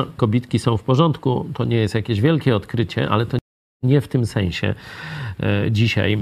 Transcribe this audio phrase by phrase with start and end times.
[0.00, 3.38] No, kobitki są w porządku, to nie jest jakieś wielkie odkrycie, ale to
[3.82, 4.74] nie w tym sensie
[5.40, 6.18] e, dzisiaj e,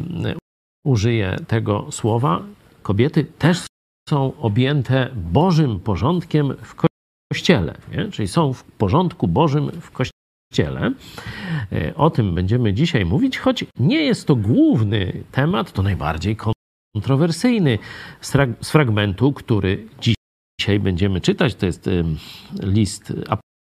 [0.86, 2.42] użyję tego słowa.
[2.82, 3.66] Kobiety też
[4.08, 6.74] są objęte Bożym porządkiem w
[7.32, 8.10] kościele, nie?
[8.10, 10.92] czyli są w porządku Bożym w kościele.
[11.72, 16.36] E, o tym będziemy dzisiaj mówić, choć nie jest to główny temat, to najbardziej
[16.94, 17.78] kontrowersyjny
[18.60, 21.54] z fragmentu, który dzisiaj będziemy czytać.
[21.54, 21.90] To jest
[22.62, 23.12] list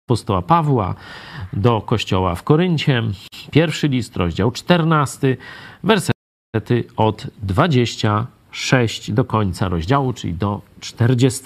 [0.05, 0.95] apostoła Pawła
[1.54, 3.04] do kościoła w Koryncie.
[3.52, 5.38] Pierwszy list, rozdział 14,
[5.84, 6.13] wersety
[6.98, 11.41] od 26 do końca rozdziału, czyli do 40.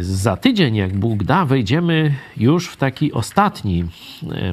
[0.00, 3.84] Za tydzień, jak Bóg da, wejdziemy już w taki ostatni,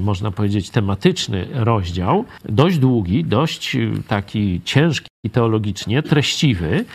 [0.02, 2.26] można powiedzieć, tematyczny rozdział.
[2.46, 6.86] Dość długi, dość taki ciężki teologicznie, treściwy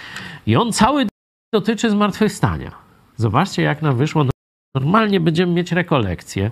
[0.47, 1.07] i on cały
[1.55, 2.71] dotyczy zmartwychwstania.
[3.17, 4.25] Zobaczcie, jak nam wyszło
[4.75, 6.51] Normalnie będziemy mieć rekolekcje,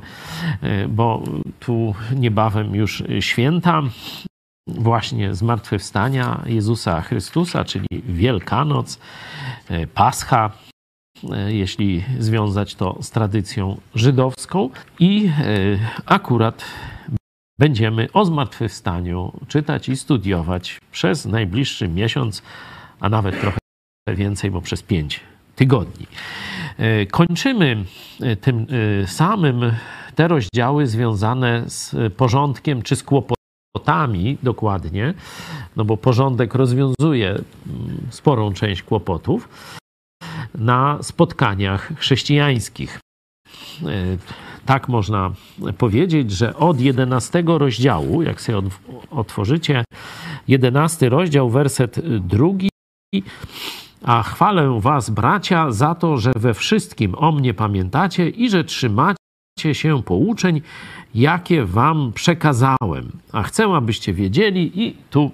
[0.63, 1.23] e, bo
[1.61, 3.83] tu niebawem już święta
[4.67, 8.99] właśnie zmartwychwstania Jezusa Chrystusa, czyli Wielkanoc,
[9.69, 10.51] e, Pascha,
[11.33, 14.71] e, jeśli związać to z tradycją żydowską.
[14.99, 15.31] I
[16.07, 16.65] akurat
[17.59, 22.43] będziemy o zmartwychwstaniu czytać i studiować przez najbliższy miesiąc,
[23.01, 23.59] a nawet trochę
[24.09, 25.21] więcej, bo przez pięć
[25.57, 26.07] tygodni.
[26.79, 27.85] E, kończymy
[28.21, 28.67] e, tym
[29.03, 29.73] e, samym
[30.15, 35.15] te rozdziały związane z porządkiem czy z kłopotami dokładnie,
[35.77, 37.45] no bo porządek rozwiązuje mm,
[38.11, 39.49] sporą część kłopotów
[40.55, 43.01] na spotkaniach chrześcijańskich.
[44.67, 45.33] Tak można
[45.79, 48.69] powiedzieć, że od 11 rozdziału, jak sobie
[49.11, 49.85] otworzycie,
[50.49, 52.69] 11 rozdział, werset drugi,
[54.05, 59.17] a chwalę was, bracia, za to, że we wszystkim o mnie pamiętacie i że trzymacie
[59.73, 60.61] się pouczeń,
[61.15, 63.13] jakie wam przekazałem.
[63.33, 65.31] A chcę, abyście wiedzieli, i tu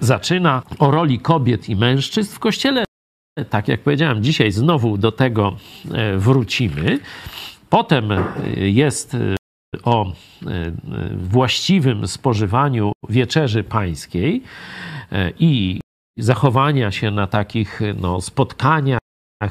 [0.00, 2.84] zaczyna o roli kobiet i mężczyzn w kościele.
[3.50, 5.56] Tak jak powiedziałem, dzisiaj znowu do tego
[5.92, 6.98] e, wrócimy.
[7.70, 8.24] Potem e,
[8.56, 9.36] jest e,
[9.84, 10.12] o
[11.16, 14.42] właściwym spożywaniu wieczerzy pańskiej
[15.38, 15.80] i
[16.18, 18.98] zachowania się na takich no, spotkaniach,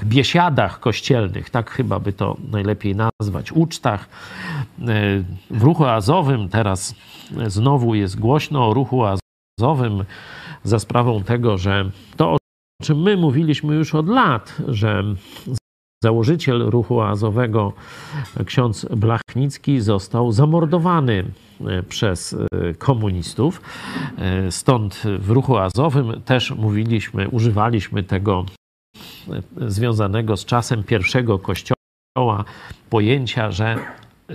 [0.06, 4.10] biesiadach kościelnych, tak chyba by to najlepiej nazwać, ucztach.
[5.50, 6.96] W ruchu azowym teraz
[7.48, 9.04] znowu jest głośno o ruchu
[9.60, 10.04] azowym
[10.64, 12.38] za sprawą tego, że to, o
[12.84, 15.04] czym my mówiliśmy już od lat, że
[16.04, 17.74] założyciel ruchu azowego,
[18.46, 21.26] ksiądz Blachnicki, został zamordowany
[21.90, 23.62] przez e, komunistów.
[24.18, 28.46] E, stąd w ruchu azowym też mówiliśmy, używaliśmy tego
[29.58, 32.44] związanego z czasem pierwszego kościoła
[32.90, 33.78] pojęcia, że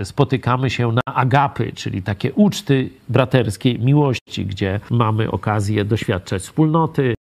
[0.05, 7.15] spotykamy się na agapy, czyli takie uczty braterskiej miłości, gdzie mamy okazję doświadczać wspólnoty,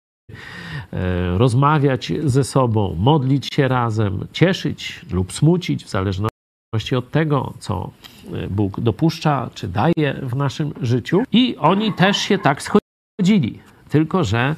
[0.93, 7.75] E, rozmawiać ze sobą, modlić się razem, cieszyć lub smucić, w zależności od tego, co
[7.85, 8.18] e,
[8.51, 11.23] Bóg dopuszcza czy daje w naszym życiu.
[11.33, 13.59] I oni też się tak schodzili.
[13.89, 14.57] Tylko, że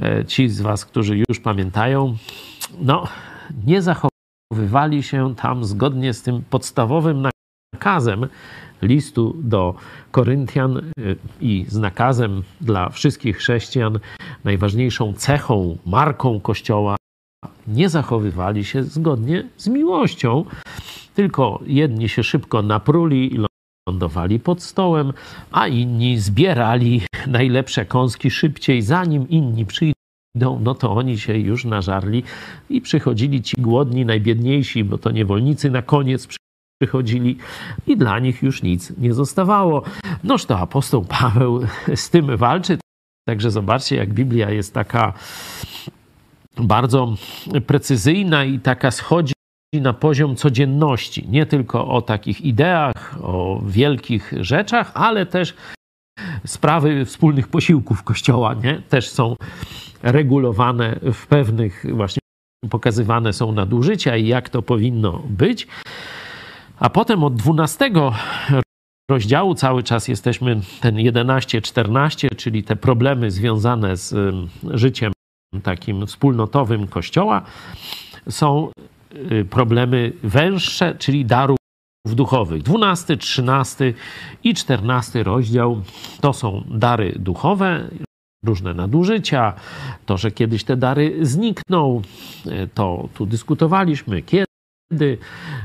[0.00, 2.16] e, ci z Was, którzy już pamiętają,
[2.80, 3.04] no,
[3.66, 7.28] nie zachowywali się tam zgodnie z tym podstawowym
[7.74, 8.26] nakazem
[8.82, 9.74] listu do
[10.10, 13.98] Koryntian y, i z nakazem dla wszystkich chrześcijan,
[14.44, 16.96] najważniejszą cechą, marką Kościoła,
[17.66, 20.44] nie zachowywali się zgodnie z miłością,
[21.14, 23.38] tylko jedni się szybko napruli i
[23.88, 25.12] lądowali pod stołem,
[25.52, 29.94] a inni zbierali najlepsze kąski szybciej, zanim inni przyjdą
[30.36, 32.22] no to oni się już nażarli
[32.70, 36.28] i przychodzili ci głodni, najbiedniejsi, bo to niewolnicy na koniec
[36.80, 37.38] przychodzili
[37.86, 39.82] i dla nich już nic nie zostawało.
[40.24, 41.60] Noż to apostoł Paweł
[41.94, 42.78] z tym walczy.
[43.28, 45.12] Także zobaczcie, jak Biblia jest taka
[46.56, 47.14] bardzo
[47.66, 49.33] precyzyjna i taka schodzi
[49.80, 51.28] na poziom codzienności.
[51.28, 55.54] Nie tylko o takich ideach, o wielkich rzeczach, ale też
[56.46, 58.82] sprawy wspólnych posiłków Kościoła nie?
[58.88, 59.36] też są
[60.02, 62.20] regulowane w pewnych właśnie
[62.70, 65.66] pokazywane są nadużycia i jak to powinno być.
[66.78, 67.90] A potem od 12
[69.10, 74.34] rozdziału cały czas jesteśmy ten 11-14, czyli te problemy związane z
[74.70, 75.12] życiem
[75.62, 77.42] takim wspólnotowym Kościoła,
[78.28, 78.70] są
[79.50, 81.56] problemy węższe, czyli darów
[82.06, 82.62] duchowych.
[82.62, 83.94] 12, 13
[84.44, 85.82] i 14 rozdział
[86.20, 87.90] to są dary duchowe,
[88.44, 89.52] różne nadużycia,
[90.06, 92.02] to, że kiedyś te dary znikną,
[92.46, 95.18] y, to tu dyskutowaliśmy, kiedy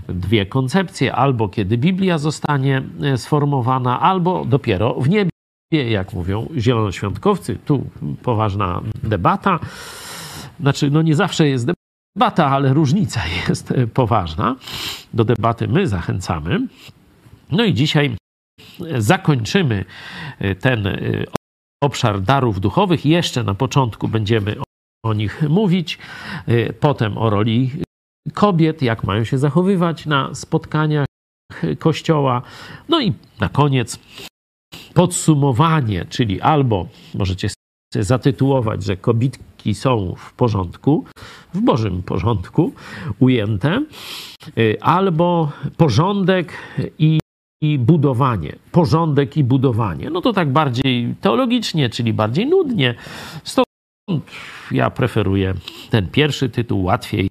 [0.07, 5.31] dwie koncepcje, albo kiedy Biblia zostanie e, sformowana, albo dopiero w niebie,
[5.71, 7.57] jak mówią zielonoświątkowcy.
[7.65, 7.83] Tu
[8.23, 9.59] poważna debata.
[10.59, 11.78] Znaczy, no nie zawsze jest debata,
[12.25, 14.55] ale różnica jest e, poważna.
[15.13, 16.67] Do debaty my zachęcamy.
[17.51, 18.15] No i dzisiaj
[18.97, 19.85] zakończymy
[20.39, 20.87] e, ten
[21.83, 23.05] obszar darów duchowych.
[23.05, 24.55] Jeszcze na początku będziemy
[25.05, 25.97] o nich mówić,
[26.79, 27.71] potem o roli
[28.33, 31.05] kobiet, jak mają się zachowywać na spotkaniach
[31.79, 32.41] kościoła.
[32.89, 33.99] No i na koniec
[34.93, 37.47] podsumowanie, czyli albo możecie
[37.95, 38.97] zatytułować, że
[39.73, 41.05] są w porządku,
[41.53, 42.73] w Bożym porządku
[43.19, 43.83] ujęte,
[44.57, 46.53] y, albo porządek
[46.99, 47.19] i,
[47.61, 48.55] i budowanie.
[48.71, 50.09] Porządek i budowanie.
[50.09, 52.95] No to tak bardziej teologicznie, czyli bardziej nudnie.
[53.43, 53.67] Stąd
[54.71, 55.53] ja preferuję
[55.89, 57.29] ten pierwszy tytuł, łatwiej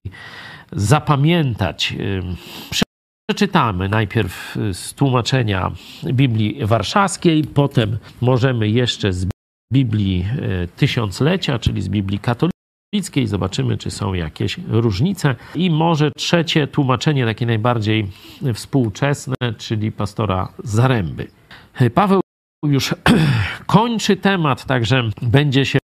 [0.72, 1.94] zapamiętać.
[3.30, 5.70] Przeczytamy najpierw z tłumaczenia
[6.04, 9.26] Biblii Warszawskiej, potem możemy jeszcze z
[9.72, 15.34] Biblii e, Tysiąclecia, czyli z Biblii Katolickiej, zobaczymy, czy są jakieś różnice.
[15.54, 18.06] I może trzecie tłumaczenie, takie najbardziej
[18.54, 21.28] współczesne, czyli pastora Zaręby.
[21.94, 22.20] Paweł
[22.66, 22.94] już
[23.66, 25.78] kończy temat, także będzie się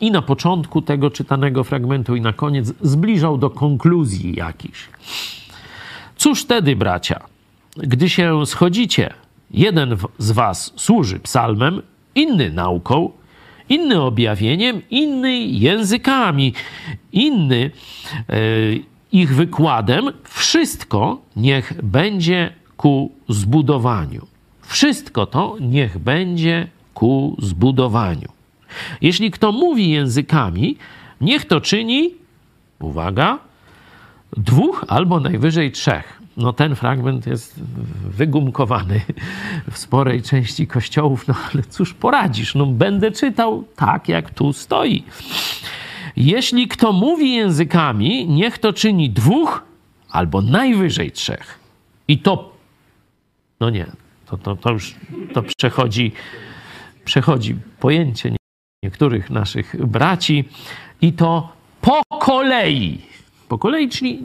[0.00, 4.88] i na początku tego czytanego fragmentu, i na koniec zbliżał do konkluzji jakichś.
[6.16, 7.20] Cóż wtedy, bracia,
[7.76, 9.14] gdy się schodzicie,
[9.50, 11.82] jeden z was służy psalmem,
[12.16, 13.10] inny nauką,
[13.68, 16.52] inny objawieniem, inny językami,
[17.12, 17.70] inny
[18.28, 18.36] e,
[19.12, 24.26] ich wykładem, wszystko niech będzie ku zbudowaniu.
[24.62, 28.28] Wszystko to niech będzie ku zbudowaniu.
[29.00, 30.76] Jeśli kto mówi językami,
[31.20, 32.14] niech to czyni,
[32.80, 33.38] uwaga,
[34.36, 36.15] dwóch albo najwyżej trzech.
[36.36, 37.60] No ten fragment jest
[38.10, 39.00] wygumkowany
[39.70, 45.04] w sporej części kościołów, no ale cóż poradzisz, no będę czytał tak, jak tu stoi.
[46.16, 49.62] Jeśli kto mówi językami, niech to czyni dwóch
[50.10, 51.58] albo najwyżej trzech.
[52.08, 52.52] I to,
[53.60, 53.86] no nie,
[54.26, 54.94] to, to, to już
[55.32, 56.12] to przechodzi,
[57.04, 58.36] przechodzi pojęcie
[58.84, 60.44] niektórych naszych braci
[61.00, 63.00] i to po kolei.
[63.48, 64.22] Po kolei, czyli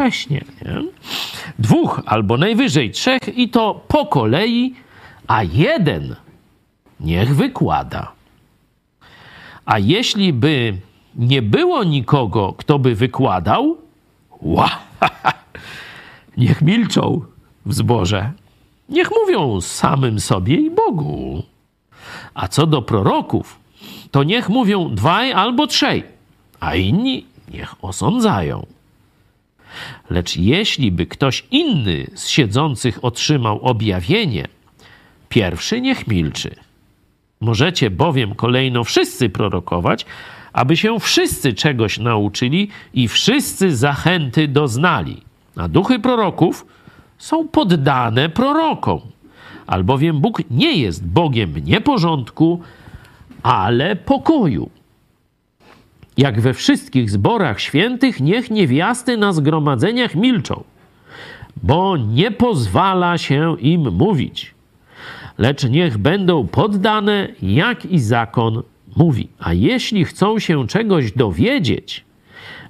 [0.00, 0.44] nierównocześnie.
[0.62, 0.82] Nie?
[1.58, 4.74] Dwóch albo najwyżej trzech i to po kolei,
[5.28, 6.16] a jeden
[7.00, 8.12] niech wykłada.
[9.64, 10.76] A jeśli by
[11.16, 13.76] nie było nikogo, kto by wykładał,
[14.40, 14.78] ła,
[16.36, 17.20] niech milczą
[17.66, 18.32] w zborze.
[18.88, 21.42] Niech mówią samym sobie i Bogu.
[22.34, 23.58] A co do proroków,
[24.10, 26.04] to niech mówią dwaj albo trzej,
[26.60, 28.66] a inni niech osądzają.
[30.10, 34.48] Lecz jeśli by ktoś inny z siedzących otrzymał objawienie,
[35.28, 36.54] pierwszy niech milczy.
[37.40, 40.06] Możecie bowiem kolejno wszyscy prorokować,
[40.52, 45.22] aby się wszyscy czegoś nauczyli i wszyscy zachęty doznali.
[45.56, 46.66] A duchy proroków
[47.18, 49.00] są poddane prorokom,
[49.66, 52.60] albowiem Bóg nie jest Bogiem nieporządku,
[53.42, 54.70] ale pokoju.
[56.20, 60.64] Jak we wszystkich zborach świętych, niech niewiasty na zgromadzeniach milczą,
[61.62, 64.54] bo nie pozwala się im mówić,
[65.38, 68.62] lecz niech będą poddane, jak i zakon
[68.96, 69.28] mówi.
[69.38, 72.04] A jeśli chcą się czegoś dowiedzieć,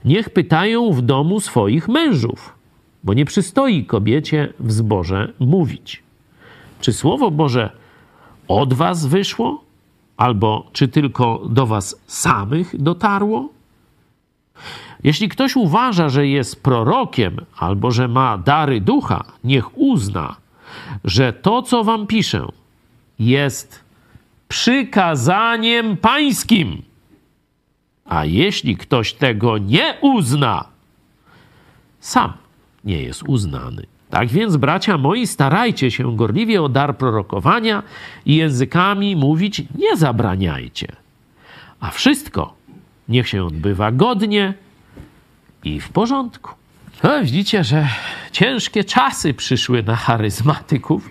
[0.04, 2.60] niech pytają w domu swoich mężów
[3.04, 6.02] bo nie przystoi kobiecie w zborze mówić.
[6.80, 7.70] Czy słowo Boże
[8.48, 9.64] od was wyszło,
[10.20, 13.48] albo czy tylko do was samych dotarło?
[15.04, 20.36] Jeśli ktoś uważa, że jest prorokiem albo że ma dary ducha, niech uzna,
[21.04, 22.46] że to, co wam piszę,
[23.18, 23.84] jest
[24.48, 26.82] przykazaniem pańskim.
[28.04, 30.64] A jeśli ktoś tego nie uzna,
[32.00, 32.32] sam
[32.84, 33.89] nie jest uznany.
[34.10, 37.82] Tak więc, bracia moi, starajcie się gorliwie o dar prorokowania
[38.26, 40.92] i językami mówić nie zabraniajcie.
[41.80, 42.54] A wszystko
[43.08, 44.54] niech się odbywa godnie
[45.64, 46.59] i w porządku.
[47.02, 47.88] No, widzicie, że
[48.32, 51.10] ciężkie czasy przyszły na charyzmatyków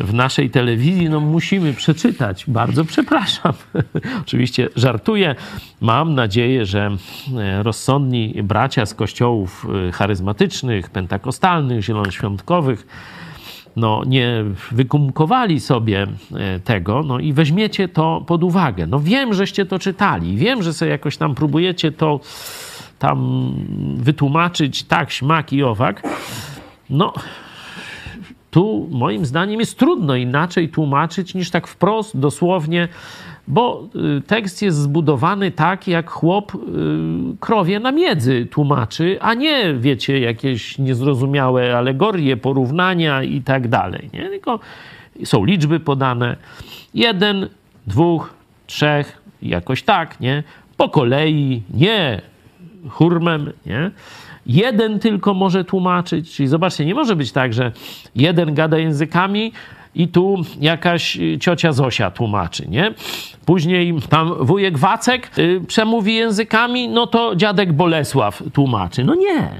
[0.00, 2.44] w naszej telewizji, no musimy przeczytać.
[2.48, 3.52] Bardzo przepraszam.
[4.22, 5.34] Oczywiście żartuję.
[5.80, 6.90] Mam nadzieję, że
[7.38, 12.86] e, rozsądni bracia z kościołów e, charyzmatycznych, pentakostalnych, zielonoświątkowych,
[13.76, 18.86] no, nie wykumkowali sobie e, tego, no i weźmiecie to pod uwagę.
[18.86, 22.20] No wiem, żeście to czytali, wiem, że sobie jakoś tam próbujecie to
[22.98, 23.52] tam
[23.96, 26.02] wytłumaczyć tak, śmak i owak.
[26.90, 27.12] No,
[28.50, 32.88] tu moim zdaniem jest trudno inaczej tłumaczyć niż tak wprost, dosłownie,
[33.48, 33.88] bo
[34.18, 36.58] y, tekst jest zbudowany tak, jak chłop y,
[37.40, 44.10] krowie na miedzy tłumaczy, a nie, wiecie, jakieś niezrozumiałe alegorie, porównania i tak dalej.
[44.12, 44.28] Nie?
[44.28, 44.60] Tylko
[45.24, 46.36] są liczby podane.
[46.94, 47.48] Jeden,
[47.86, 48.34] dwóch,
[48.66, 50.42] trzech, jakoś tak, nie?
[50.76, 52.22] Po kolei, nie
[52.88, 53.90] hurmem, nie?
[54.46, 57.72] Jeden tylko może tłumaczyć, czyli zobaczcie, nie może być tak, że
[58.16, 59.52] jeden gada językami
[59.94, 62.94] i tu jakaś ciocia Zosia tłumaczy, nie?
[63.44, 69.04] Później tam wujek Wacek y, przemówi językami, no to dziadek Bolesław tłumaczy.
[69.04, 69.50] No nie.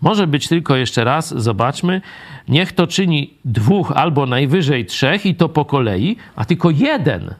[0.00, 2.00] Może być tylko jeszcze raz, zobaczmy,
[2.48, 7.34] niech to czyni dwóch albo najwyżej trzech i to po kolei, a tylko jeden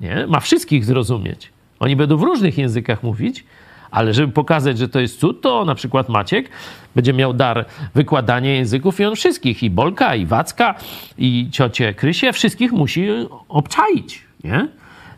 [0.00, 0.26] nie?
[0.26, 1.52] ma wszystkich zrozumieć.
[1.80, 3.44] Oni będą w różnych językach mówić,
[3.90, 6.48] ale żeby pokazać, że to jest cud, to na przykład Maciek
[6.94, 7.64] będzie miał dar
[7.94, 10.74] wykładania języków i on wszystkich, i Bolka, i Wacka,
[11.18, 13.08] i ciocię Krysię, wszystkich musi
[13.48, 14.68] obczaić, nie?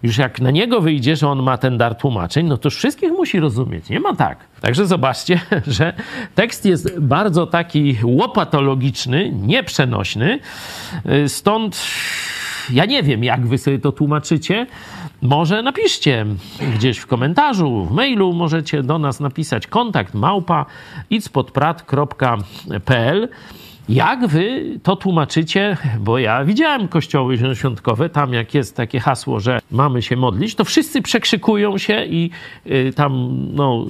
[0.03, 3.41] Już jak na niego wyjdzie, że on ma ten dar tłumaczeń, no to wszystkich musi
[3.41, 3.89] rozumieć.
[3.89, 4.39] Nie ma tak.
[4.61, 5.93] Także zobaczcie, że
[6.35, 10.39] tekst jest bardzo taki łopatologiczny, nieprzenośny.
[11.27, 11.77] Stąd
[12.73, 14.67] ja nie wiem, jak wy sobie to tłumaczycie.
[15.23, 16.27] Może napiszcie
[16.75, 20.67] gdzieś w komentarzu, w mailu możecie do nas napisać kontakt małpa
[21.11, 23.29] itspodprat.pl
[23.91, 25.77] jak wy to tłumaczycie?
[26.01, 30.65] Bo ja widziałem kościoły zielonoświątkowe, tam jak jest takie hasło, że mamy się modlić, to
[30.65, 32.31] wszyscy przekrzykują się i
[32.67, 33.87] y, tam no,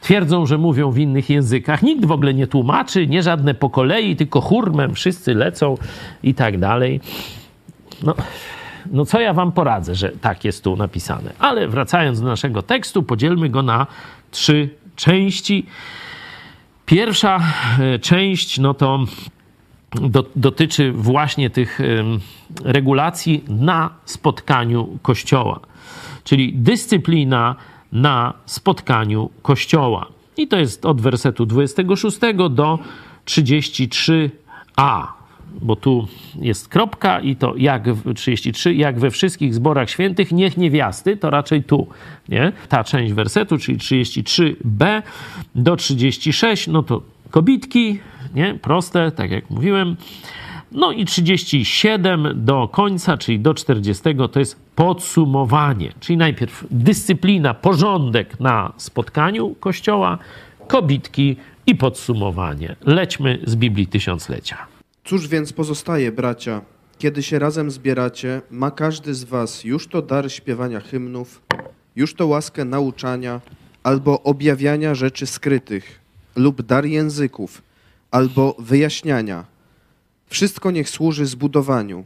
[0.00, 1.82] twierdzą, że mówią w innych językach.
[1.82, 5.74] Nikt w ogóle nie tłumaczy, nie żadne po kolei, tylko hurmem wszyscy lecą
[6.22, 7.00] i tak dalej.
[8.02, 8.14] No,
[8.90, 11.32] no co ja wam poradzę, że tak jest tu napisane.
[11.38, 13.86] Ale wracając do naszego tekstu, podzielmy go na
[14.30, 15.66] trzy części.
[16.86, 17.40] Pierwsza
[17.80, 19.04] e, część, no to
[19.94, 21.78] do, dotyczy właśnie tych
[22.64, 25.60] regulacji na spotkaniu Kościoła,
[26.24, 27.56] czyli dyscyplina
[27.92, 30.06] na spotkaniu Kościoła.
[30.36, 32.18] I to jest od wersetu 26
[32.50, 32.78] do
[33.26, 35.06] 33a
[35.60, 36.08] bo tu
[36.40, 41.30] jest kropka i to jak w 33, jak we wszystkich zborach świętych, niech niewiasty, to
[41.30, 41.88] raczej tu,
[42.28, 42.52] nie?
[42.68, 45.02] Ta część wersetu, czyli 33b
[45.54, 47.98] do 36, no to kobitki,
[48.34, 48.54] nie?
[48.54, 49.96] Proste, tak jak mówiłem.
[50.72, 55.92] No i 37 do końca, czyli do 40 to jest podsumowanie.
[56.00, 60.18] Czyli najpierw dyscyplina, porządek na spotkaniu kościoła,
[60.66, 62.76] kobitki i podsumowanie.
[62.84, 64.71] Lećmy z Biblii Tysiąclecia.
[65.04, 66.62] Cóż więc pozostaje, bracia?
[66.98, 71.42] Kiedy się razem zbieracie, ma każdy z was już to dar śpiewania hymnów,
[71.96, 73.40] już to łaskę nauczania,
[73.82, 76.00] albo objawiania rzeczy skrytych,
[76.36, 77.62] lub dar języków,
[78.10, 79.44] albo wyjaśniania.
[80.26, 82.04] Wszystko niech służy zbudowaniu.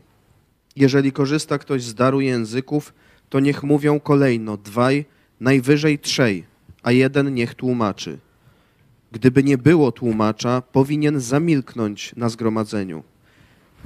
[0.76, 2.94] Jeżeli korzysta ktoś z daru języków,
[3.30, 5.04] to niech mówią kolejno dwaj,
[5.40, 6.44] najwyżej trzej,
[6.82, 8.18] a jeden niech tłumaczy.
[9.12, 13.02] Gdyby nie było tłumacza, powinien zamilknąć na zgromadzeniu.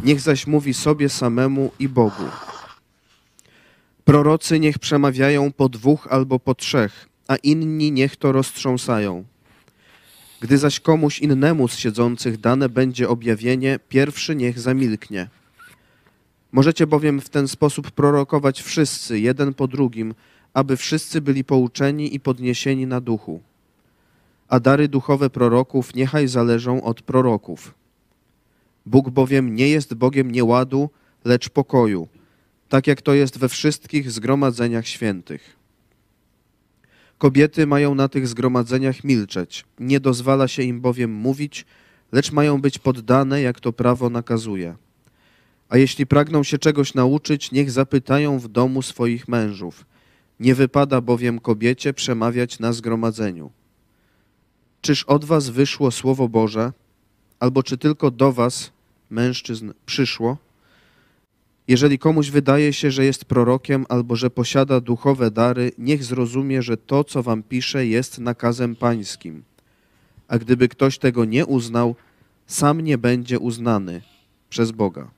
[0.05, 2.25] Niech zaś mówi sobie samemu i Bogu.
[4.05, 9.25] Prorocy niech przemawiają po dwóch albo po trzech, a inni niech to roztrząsają.
[10.41, 15.29] Gdy zaś komuś innemu z siedzących dane będzie objawienie, pierwszy niech zamilknie.
[16.53, 20.15] Możecie bowiem w ten sposób prorokować wszyscy, jeden po drugim,
[20.55, 23.43] aby wszyscy byli pouczeni i podniesieni na duchu
[24.51, 27.75] a dary duchowe proroków niechaj zależą od proroków.
[28.87, 30.91] Bóg bowiem nie jest Bogiem nieładu,
[31.25, 32.09] lecz pokoju,
[32.69, 35.57] tak jak to jest we wszystkich zgromadzeniach świętych.
[37.19, 41.67] Kobiety mają na tych zgromadzeniach milczeć, nie dozwala się im bowiem mówić,
[42.13, 44.77] lecz mają być poddane, jak to prawo nakazuje.
[45.69, 49.87] A jeśli pragną się czegoś nauczyć, niech zapytają w domu swoich mężów.
[50.41, 53.51] Nie wypada bowiem kobiecie przemawiać na zgromadzeniu.
[54.81, 56.73] Czyż od was wyszło Słowo Boże,
[57.41, 58.71] albo czy tylko do was,
[59.11, 60.37] mężczyzn, przyszło?
[61.69, 66.77] Jeżeli komuś wydaje się, że jest prorokiem albo że posiada duchowe dary, niech zrozumie, że
[66.77, 69.43] to, co wam pisze, jest nakazem pańskim.
[70.29, 71.95] A gdyby ktoś tego nie uznał,
[72.47, 74.03] sam nie będzie uznany
[74.51, 75.11] przez Boga.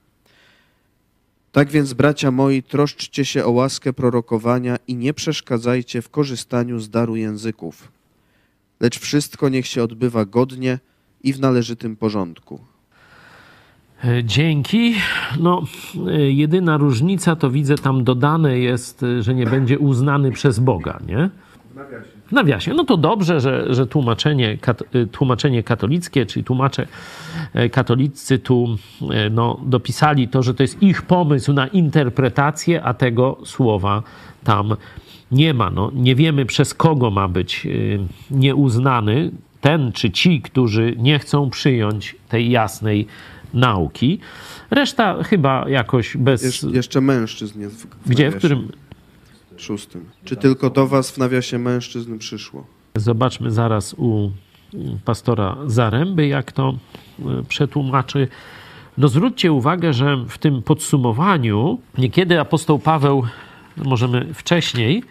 [1.52, 6.90] Tak więc, bracia moi, troszczcie się o łaskę prorokowania i nie przeszkadzajcie w korzystaniu z
[6.90, 7.88] daru języków
[8.82, 10.78] lecz wszystko niech się odbywa godnie
[11.22, 12.60] i w należytym porządku.
[14.04, 14.94] E, dzięki.
[15.40, 15.62] No,
[16.06, 21.00] e, jedyna różnica to widzę tam dodane jest, e, że nie będzie uznany przez Boga,
[21.08, 21.30] nie?
[22.26, 22.74] W nawiasie.
[22.74, 26.86] No to dobrze, że, że tłumaczenie, kat, tłumaczenie katolickie, czyli tłumacze
[27.72, 28.76] katolicy tu
[29.30, 34.02] no, dopisali to, że to jest ich pomysł na interpretację, a tego słowa
[34.44, 34.76] tam nie
[35.54, 35.70] ma.
[35.70, 37.70] No, nie wiemy przez kogo ma być e,
[38.30, 43.06] nieuznany ten czy ci, którzy nie chcą przyjąć tej jasnej
[43.54, 44.18] nauki.
[44.70, 46.42] Reszta chyba jakoś bez.
[46.42, 48.30] Jesz, jeszcze mężczyzn jest w, w Gdzie?
[48.30, 48.68] W którym?
[49.56, 50.04] Szóstym.
[50.24, 52.66] Czy tylko do was w nawiasie mężczyzn przyszło?
[52.96, 54.30] Zobaczmy zaraz u
[55.04, 56.74] pastora Zaręby, jak to
[57.20, 58.28] e, przetłumaczy.
[58.98, 63.22] No zwróćcie uwagę, że w tym podsumowaniu niekiedy apostoł Paweł,
[63.76, 65.02] możemy wcześniej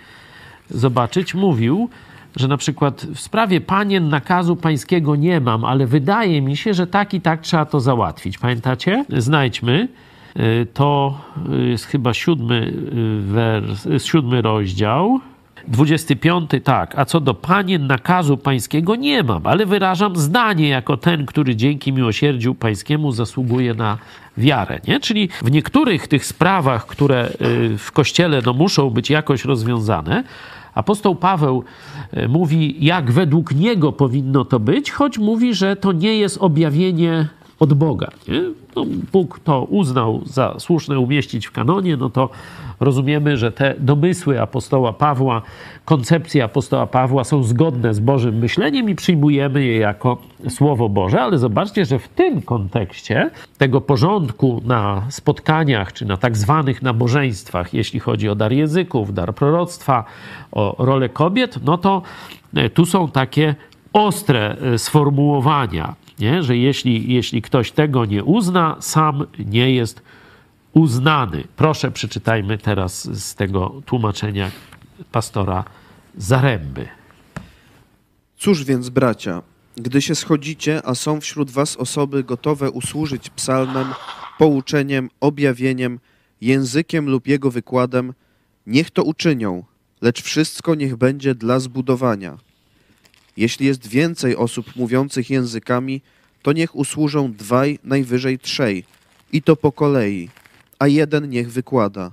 [0.70, 1.90] zobaczyć, mówił,
[2.36, 6.88] że na przykład w sprawie panien nakazu pańskiego nie mam, ale wydaje mi się, że
[6.88, 8.38] tak i tak trzeba to załatwić.
[8.38, 9.06] Pamiętacie?
[9.10, 9.88] Znajdźmy.
[10.40, 11.22] Y, to
[11.70, 12.74] jest chyba siódmy,
[13.22, 15.20] y, wers, siódmy rozdział.
[15.68, 17.00] 25, tak.
[17.00, 21.94] A co do panien nakazu pańskiego nie mam, ale wyrażam zdanie jako ten, który dzięki
[21.94, 23.98] miłosierdziu pańskiemu zasługuje na
[24.38, 24.80] wiarę.
[24.88, 25.00] Nie?
[25.00, 30.24] Czyli w niektórych tych sprawach, które y, w kościele no, muszą być jakoś rozwiązane,
[30.76, 31.64] Apostoł Paweł
[32.30, 37.28] mówi, jak według niego powinno to być, choć mówi, że to nie jest objawienie
[37.62, 38.08] od Boga.
[38.28, 38.42] Nie?
[38.76, 42.30] No, Bóg to uznał za słuszne umieścić w kanonie, no to
[42.80, 45.42] rozumiemy, że te domysły apostoła Pawła,
[45.86, 50.18] koncepcje apostoła Pawła są zgodne z Bożym myśleniem i przyjmujemy je jako
[50.50, 56.38] Słowo Boże, ale zobaczcie, że w tym kontekście tego porządku na spotkaniach czy na tak
[56.38, 60.04] zwanych nabożeństwach, jeśli chodzi o dar języków, dar proroctwa,
[60.52, 62.02] o rolę kobiet, no to
[62.56, 63.56] e, tu są takie
[63.94, 66.44] ostre e, sformułowania nie?
[66.44, 70.02] że jeśli, jeśli ktoś tego nie uzna, sam nie jest
[70.74, 71.44] uznany.
[71.56, 74.52] Proszę, przeczytajmy teraz z tego tłumaczenia
[75.12, 75.64] pastora
[76.18, 76.88] Zaręby.
[78.38, 79.42] Cóż więc, bracia,
[79.76, 83.88] gdy się schodzicie, a są wśród was osoby gotowe usłużyć psalmem,
[84.38, 86.00] pouczeniem, objawieniem,
[86.42, 88.14] językiem lub jego wykładem,
[88.68, 89.64] niech to uczynią,
[90.02, 92.38] lecz wszystko niech będzie dla zbudowania
[93.38, 96.02] jeśli jest więcej osób mówiących językami,
[96.42, 98.84] to niech usłużą dwaj, najwyżej trzej,
[99.34, 100.30] i to po kolei,
[100.80, 102.12] a jeden niech wykłada.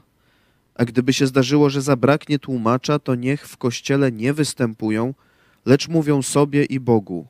[0.74, 5.14] A gdyby się zdarzyło, że zabraknie tłumacza, to niech w kościele nie występują,
[5.66, 7.26] lecz mówią sobie i Bogu.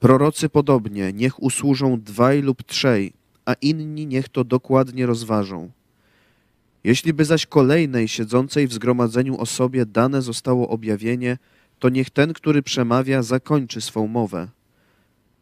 [0.00, 3.12] Prorocy podobnie, niech usłużą dwaj lub trzej,
[3.44, 5.70] a inni niech to dokładnie rozważą.
[6.84, 11.38] Jeśli by zaś kolejnej siedzącej w zgromadzeniu osobie dane zostało objawienie,
[11.80, 14.48] to niech ten, który przemawia, zakończy swą mowę.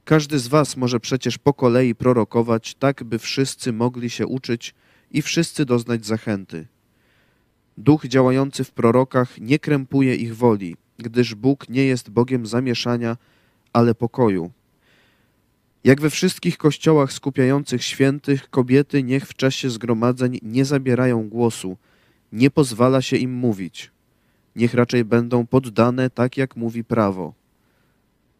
[0.04, 4.74] Każdy z was może przecież po kolei prorokować, tak by wszyscy mogli się uczyć
[5.10, 6.66] i wszyscy doznać zachęty.
[7.78, 13.16] Duch działający w prorokach nie krępuje ich woli, gdyż Bóg nie jest Bogiem zamieszania,
[13.72, 14.50] ale pokoju.
[15.84, 21.76] Jak we wszystkich kościołach skupiających świętych, kobiety niech w czasie zgromadzeń nie zabierają głosu,
[22.32, 23.90] nie pozwala się im mówić
[24.58, 27.34] niech raczej będą poddane tak, jak mówi prawo.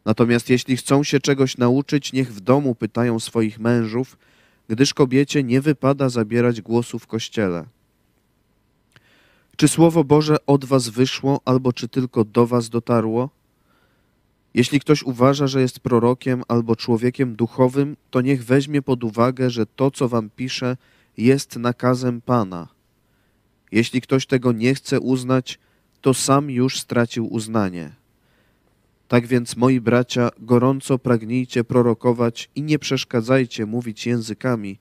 [0.05, 4.17] Natomiast jeśli chcą się czegoś nauczyć, niech w domu pytają swoich mężów,
[4.67, 7.65] gdyż kobiecie nie wypada zabierać głosu w kościele.
[9.57, 13.29] Czy słowo Boże od was wyszło, albo czy tylko do was dotarło?
[14.53, 19.65] Jeśli ktoś uważa, że jest prorokiem albo człowiekiem duchowym, to niech weźmie pod uwagę, że
[19.65, 20.77] to, co wam pisze,
[21.17, 22.67] jest nakazem Pana.
[23.71, 25.59] Jeśli ktoś tego nie chce uznać,
[26.01, 27.91] to sam już stracił uznanie.
[29.07, 34.77] Tak więc, moi bracia, gorąco pragnijcie prorokować i nie przeszkadzajcie mówić językami,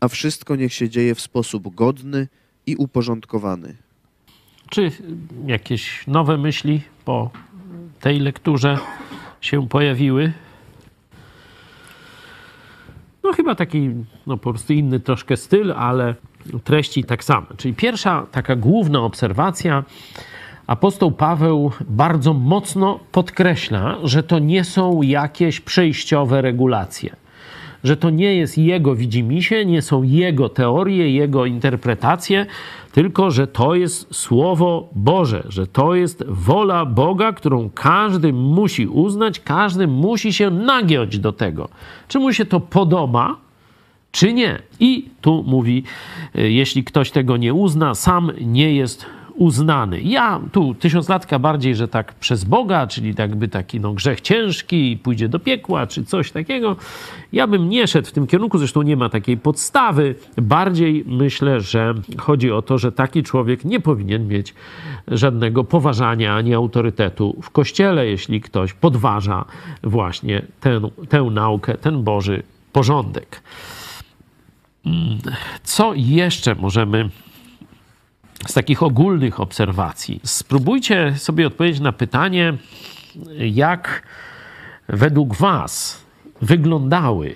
[0.00, 2.28] a wszystko niech się dzieje w sposób godny
[2.66, 3.76] i uporządkowany.
[4.70, 4.90] Czy
[5.46, 7.30] jakieś nowe myśli po
[8.00, 8.78] tej lekturze
[9.40, 10.32] się pojawiły?
[13.22, 13.90] No chyba taki
[14.26, 16.14] no, po prostu inny troszkę styl, ale
[16.64, 17.46] treści tak same.
[17.56, 19.84] Czyli pierwsza taka główna obserwacja
[20.66, 27.16] apostoł Paweł bardzo mocno podkreśla, że to nie są jakieś przejściowe regulacje.
[27.84, 32.46] Że to nie jest jego widzimisię, nie są jego teorie, jego interpretacje,
[32.92, 39.40] tylko że to jest Słowo Boże, że to jest wola Boga, którą każdy musi uznać,
[39.40, 41.68] każdy musi się nagiąć do tego.
[42.08, 43.36] Czy mu się to podoba,
[44.12, 44.58] czy nie.
[44.80, 45.82] I tu mówi,
[46.34, 50.00] jeśli ktoś tego nie uzna, sam nie jest uznany.
[50.00, 55.28] Ja tu tysiąclatka bardziej, że tak przez Boga, czyli jakby taki no, grzech ciężki, pójdzie
[55.28, 56.76] do piekła, czy coś takiego.
[57.32, 60.14] Ja bym nie szedł w tym kierunku, zresztą nie ma takiej podstawy.
[60.36, 64.54] Bardziej myślę, że chodzi o to, że taki człowiek nie powinien mieć
[65.08, 69.44] żadnego poważania ani autorytetu w kościele, jeśli ktoś podważa
[69.82, 72.42] właśnie tę, tę naukę, ten Boży
[72.72, 73.42] porządek.
[74.86, 75.18] Mm,
[75.62, 77.10] co jeszcze możemy
[78.46, 80.20] z takich ogólnych obserwacji?
[80.24, 82.54] Spróbujcie sobie odpowiedzieć na pytanie,
[83.38, 84.02] jak
[84.88, 86.04] według Was
[86.42, 87.34] wyglądały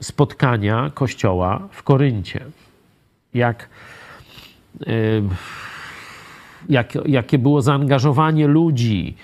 [0.00, 2.44] spotkania Kościoła w Koryncie.
[3.34, 3.68] Jak,
[6.68, 9.16] jak, jakie było zaangażowanie ludzi?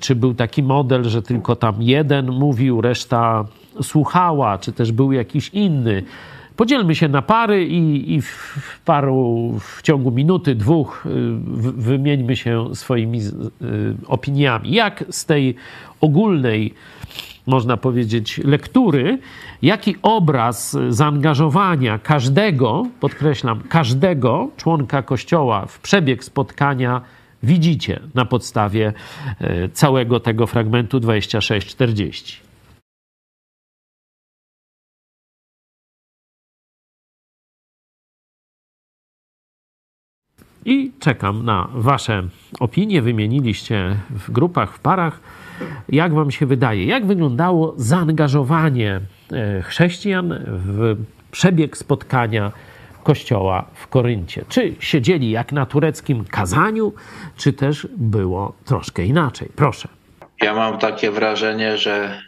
[0.00, 3.44] Czy był taki model, że tylko tam jeden mówił, reszta
[3.82, 6.02] słuchała, czy też był jakiś inny?
[6.60, 11.04] Podzielmy się na pary i, i w paru, w ciągu minuty, dwóch,
[11.76, 13.20] wymieńmy się swoimi
[14.06, 14.72] opiniami.
[14.72, 15.54] Jak z tej
[16.00, 16.74] ogólnej
[17.46, 19.18] można powiedzieć, lektury,
[19.62, 27.00] jaki obraz zaangażowania każdego, podkreślam, każdego członka Kościoła w przebieg spotkania
[27.42, 28.92] widzicie na podstawie
[29.40, 32.49] e, całego tego fragmentu 26-40.
[40.64, 42.22] I czekam na Wasze
[42.60, 43.02] opinie.
[43.02, 45.20] Wymieniliście w grupach, w parach
[45.88, 49.00] jak Wam się wydaje, jak wyglądało zaangażowanie
[49.32, 50.96] e, chrześcijan w
[51.30, 52.52] przebieg spotkania
[53.02, 54.44] kościoła w Koryncie?
[54.48, 56.92] Czy siedzieli jak na tureckim kazaniu,
[57.36, 59.48] czy też było troszkę inaczej?
[59.56, 59.88] Proszę.
[60.42, 62.22] Ja mam takie wrażenie, że,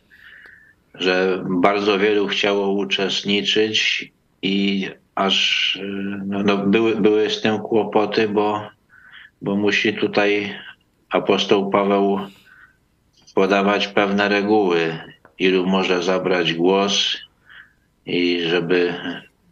[0.94, 5.78] że bardzo wielu chciało uczestniczyć i aż
[6.26, 8.68] no, no były, były z tym kłopoty, bo,
[9.42, 10.54] bo musi tutaj
[11.10, 12.18] apostoł Paweł
[13.34, 14.98] podawać pewne reguły,
[15.38, 17.18] ilu może zabrać głos
[18.06, 18.94] i żeby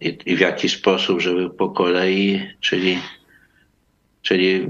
[0.01, 2.99] i, i w jaki sposób, żeby po kolei, czyli,
[4.23, 4.68] czyli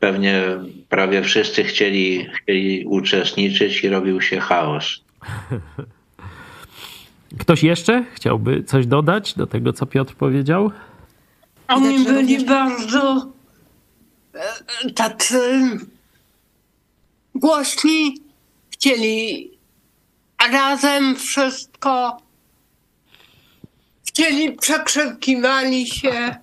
[0.00, 0.42] pewnie
[0.88, 5.04] prawie wszyscy chcieli, chcieli uczestniczyć i robił się chaos.
[7.38, 10.70] Ktoś jeszcze chciałby coś dodać do tego, co Piotr powiedział?
[11.68, 13.26] Oni byli bardzo
[14.34, 15.60] e, tacy
[17.34, 18.18] głośni,
[18.70, 19.50] chcieli
[20.52, 22.16] razem wszystko,
[24.08, 26.36] chcieli, przekrzykiwali się.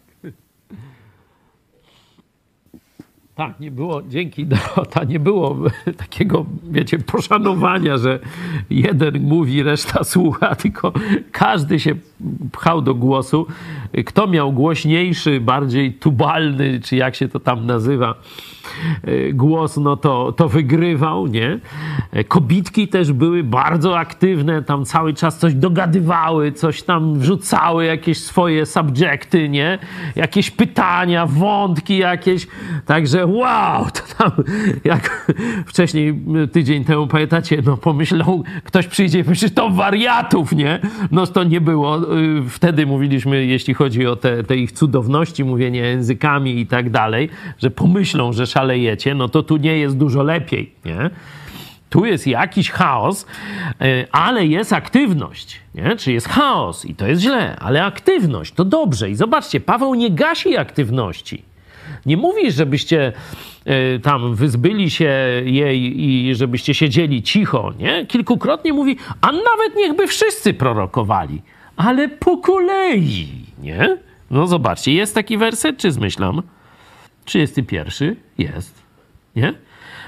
[3.40, 5.58] Tak, nie było, dzięki Dorota, nie było
[5.98, 8.20] takiego, wiecie, poszanowania, że
[8.70, 10.94] jeden mówi, reszta słucha, tylko
[11.32, 11.96] każdy się
[12.52, 13.48] pchał do głosu.
[14.06, 18.16] Kto miał głośniejszy, bardziej tubalny, czy jak się to tam nazywa,
[19.04, 21.60] E, głos, no to, to wygrywał, nie?
[22.12, 28.18] E, kobitki też były bardzo aktywne, tam cały czas coś dogadywały, coś tam wrzucały, jakieś
[28.18, 29.80] swoje subjekty, nie?
[30.16, 32.48] Jakieś pytania, wątki jakieś.
[32.86, 34.32] Także wow, to tam
[34.84, 35.34] jak
[35.66, 36.22] wcześniej
[36.52, 40.80] tydzień temu, pamiętacie, no pomyślał, ktoś przyjdzie i powie, to wariatów, nie?
[41.12, 42.18] No to nie było.
[42.18, 47.30] Y, wtedy mówiliśmy, jeśli chodzi o te, te ich cudowności, mówienie językami i tak dalej,
[47.58, 51.10] że pomyślą, że szalejecie, no to tu nie jest dużo lepiej, nie?
[51.90, 53.26] Tu jest jakiś chaos,
[53.82, 55.60] e, ale jest aktywność.
[55.76, 55.96] Nie?
[55.96, 59.10] Czy jest chaos i to jest źle, ale aktywność to dobrze.
[59.10, 61.44] I zobaczcie, Paweł nie gasi aktywności.
[62.06, 63.14] Nie mówi, żebyście
[63.66, 65.14] e, tam wyzbyli się
[65.46, 67.74] jej i żebyście siedzieli cicho.
[67.80, 68.06] Nie?
[68.06, 71.42] Kilkukrotnie mówi, a nawet niechby wszyscy prorokowali,
[71.80, 73.28] ale po kolei.
[73.60, 73.98] Nie?
[74.32, 76.42] No zobaczcie, jest taki werset, czy zmyślam?
[77.26, 78.82] 31 jest,
[79.36, 79.54] nie?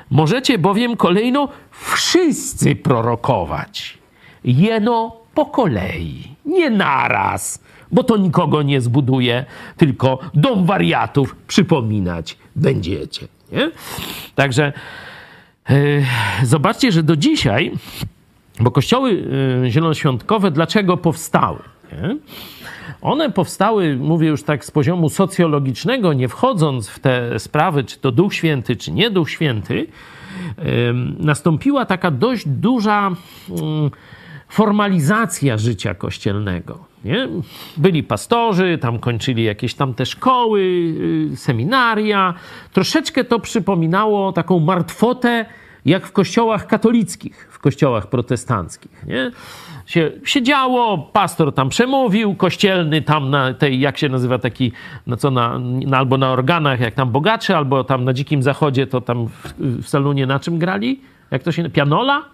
[0.09, 3.97] Możecie bowiem kolejno wszyscy prorokować.
[4.43, 9.45] Jeno po kolei, nie naraz, bo to nikogo nie zbuduje,
[9.77, 13.27] tylko dom wariatów przypominać będziecie.
[13.51, 13.71] Nie?
[14.35, 14.73] Także
[15.69, 16.05] yy,
[16.43, 17.71] zobaczcie, że do dzisiaj,
[18.61, 19.13] bo kościoły
[19.63, 21.59] yy, zielonoświątkowe dlaczego powstały?
[21.91, 22.17] Nie?
[23.01, 28.11] One powstały, mówię już tak z poziomu socjologicznego, nie wchodząc w te sprawy, czy to
[28.11, 29.87] Duch Święty, czy nie Duch Święty,
[31.19, 33.91] nastąpiła taka dość duża mm,
[34.47, 36.79] formalizacja życia kościelnego.
[37.05, 37.27] Nie?
[37.77, 40.61] Byli pastorzy, tam kończyli jakieś tam te szkoły,
[41.33, 42.33] y, seminaria.
[42.73, 45.45] Troszeczkę to przypominało taką martwotę
[45.85, 49.05] jak w kościołach katolickich, w kościołach protestanckich.
[49.07, 49.31] Nie?
[49.85, 54.71] Się, się działo, pastor tam przemówił, kościelny tam na tej, jak się nazywa taki,
[55.07, 58.87] no co na, na, albo na organach, jak tam bogaczy, albo tam na dzikim zachodzie,
[58.87, 61.01] to tam w, w na czym grali?
[61.31, 62.25] Jak to się, pianola?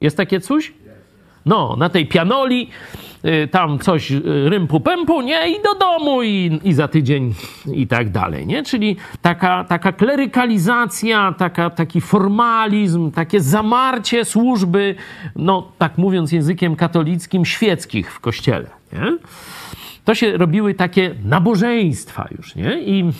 [0.00, 0.72] Jest takie coś?
[1.46, 2.68] No, na tej pianoli
[3.24, 5.48] y, tam coś y, rympu pępu, nie?
[5.48, 7.34] I do domu i, i za tydzień
[7.72, 8.62] i tak dalej, nie?
[8.62, 14.94] Czyli taka, taka klerykalizacja, taka, taki formalizm, takie zamarcie służby,
[15.36, 19.16] no tak mówiąc językiem katolickim, świeckich w kościele, nie?
[20.04, 22.82] To się robiły takie nabożeństwa już, nie?
[22.82, 23.10] I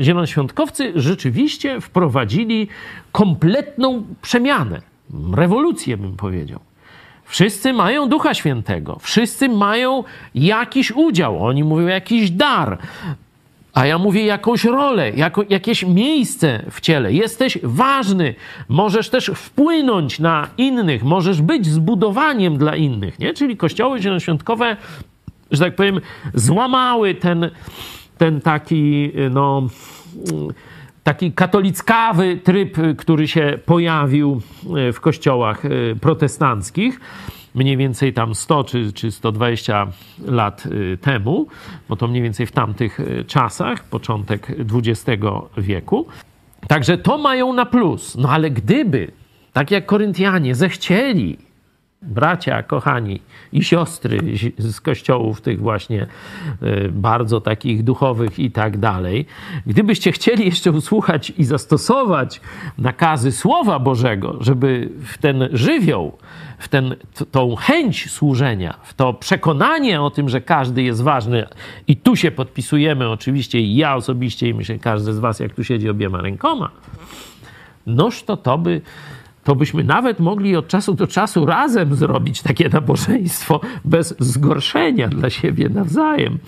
[0.00, 2.68] zielonoświątkowcy rzeczywiście wprowadzili
[3.12, 4.82] kompletną przemianę,
[5.34, 6.60] rewolucję bym powiedział.
[7.34, 12.78] Wszyscy mają Ducha Świętego, wszyscy mają jakiś udział, oni mówią jakiś dar,
[13.72, 17.12] a ja mówię jakąś rolę, jako, jakieś miejsce w ciele.
[17.12, 18.34] Jesteś ważny,
[18.68, 23.34] możesz też wpłynąć na innych, możesz być zbudowaniem dla innych, nie?
[23.34, 24.76] Czyli kościoły zielonoświątkowe,
[25.50, 26.00] że tak powiem,
[26.34, 27.50] złamały ten,
[28.18, 29.62] ten taki, no
[31.04, 34.40] taki katolickawy tryb, który się pojawił
[34.76, 35.68] e, w kościołach e,
[36.00, 37.00] protestanckich
[37.54, 39.86] mniej więcej tam 100 czy, czy 120
[40.24, 40.64] lat
[41.00, 41.46] temu,
[41.88, 45.22] bo to mniej więcej w tamtych czasach, początek XX
[45.56, 46.06] wieku.
[46.68, 48.16] Także to mają na plus.
[48.16, 49.10] No ale gdyby,
[49.52, 51.38] tak jak Koryntianie, zechcieli
[52.04, 53.20] bracia, kochani
[53.52, 54.18] i siostry
[54.58, 56.06] z kościołów tych właśnie
[56.62, 59.26] e, bardzo takich duchowych i tak dalej.
[59.66, 62.40] Gdybyście chcieli jeszcze usłuchać i zastosować
[62.78, 66.18] nakazy Słowa Bożego, żeby w ten żywioł,
[66.58, 66.96] w ten,
[67.30, 71.46] tą chęć służenia, w to przekonanie o tym, że każdy jest ważny
[71.88, 75.64] i tu się podpisujemy oczywiście i ja osobiście i myślę każdy z was, jak tu
[75.64, 76.70] siedzi obiema rękoma,
[77.86, 78.80] noż to to by
[79.44, 85.30] to byśmy nawet mogli od czasu do czasu razem zrobić takie nabożeństwo bez zgorszenia dla
[85.30, 86.38] siebie nawzajem.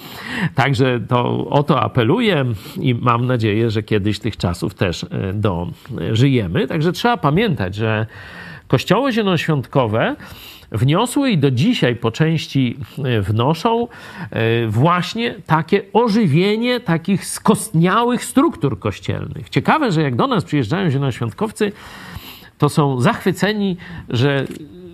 [0.55, 2.45] Także to o to apeluję
[2.81, 6.67] i mam nadzieję, że kiedyś tych czasów też e, dożyjemy.
[6.67, 8.07] Także trzeba pamiętać, że
[8.69, 10.17] kościoły zielonoświątkowe
[10.73, 13.89] wniosły i do dzisiaj po części e, wnoszą
[14.31, 19.49] e, właśnie takie ożywienie takich skostniałych struktur kościelnych.
[19.49, 21.73] Ciekawe, że jak do nas przyjeżdżają zielonoświątkowcy,
[22.59, 23.77] to są zachwyceni,
[24.09, 24.45] że,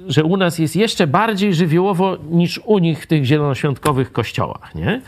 [0.08, 4.74] że u nas jest jeszcze bardziej żywiołowo niż u nich w tych zielonoświątkowych kościołach.
[4.74, 5.00] Nie?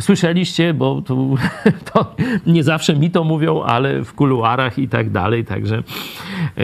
[0.00, 1.36] Słyszeliście, bo tu,
[1.92, 2.14] to
[2.46, 5.44] nie zawsze mi to mówią, ale w kuluarach i tak dalej.
[5.44, 5.82] Także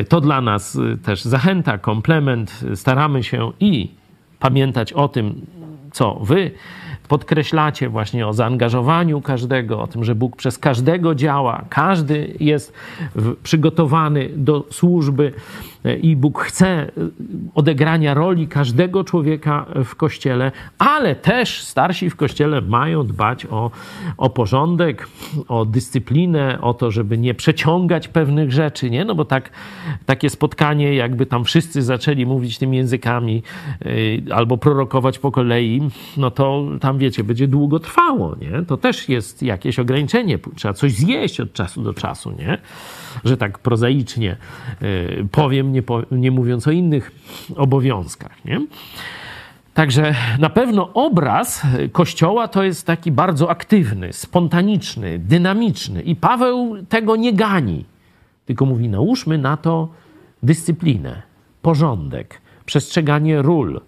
[0.08, 2.64] to dla nas też zachęta, komplement.
[2.74, 3.90] Staramy się i
[4.38, 5.46] pamiętać o tym,
[5.92, 6.50] co wy
[7.10, 12.72] podkreślacie właśnie o zaangażowaniu każdego, o tym, że Bóg przez każdego działa, każdy jest
[13.42, 15.32] przygotowany do służby
[15.84, 16.88] e, i Bóg chce e,
[17.54, 23.70] odegrania roli każdego człowieka w kościele, ale też starsi w kościele mają dbać o,
[24.16, 25.08] o porządek,
[25.48, 29.04] o dyscyplinę, o to, żeby nie przeciągać pewnych rzeczy, nie?
[29.04, 29.50] No bo tak,
[30.06, 33.42] takie spotkanie, jakby tam wszyscy zaczęli mówić tymi językami
[33.82, 35.82] e, albo prorokować po kolei,
[36.16, 38.62] no to tam wiecie, będzie długo trwało, nie?
[38.62, 40.38] To też jest jakieś ograniczenie.
[40.56, 42.58] Trzeba coś zjeść od czasu do czasu, nie?
[43.24, 44.36] Że tak prozaicznie
[44.82, 47.12] y, powiem, nie, nie mówiąc o innych
[47.56, 48.66] obowiązkach, nie?
[49.74, 57.16] Także na pewno obraz Kościoła to jest taki bardzo aktywny, spontaniczny, dynamiczny i Paweł tego
[57.16, 57.84] nie gani,
[58.46, 59.88] tylko mówi: nałóżmy na to
[60.42, 61.22] dyscyplinę,
[61.62, 63.80] porządek, przestrzeganie ról,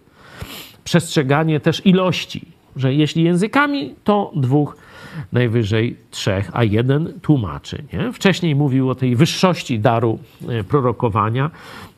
[0.84, 4.76] przestrzeganie też ilości, że jeśli językami, to dwóch,
[5.32, 7.84] najwyżej trzech, a jeden tłumaczy.
[7.92, 8.12] Nie?
[8.12, 11.50] Wcześniej mówił o tej wyższości daru e, prorokowania,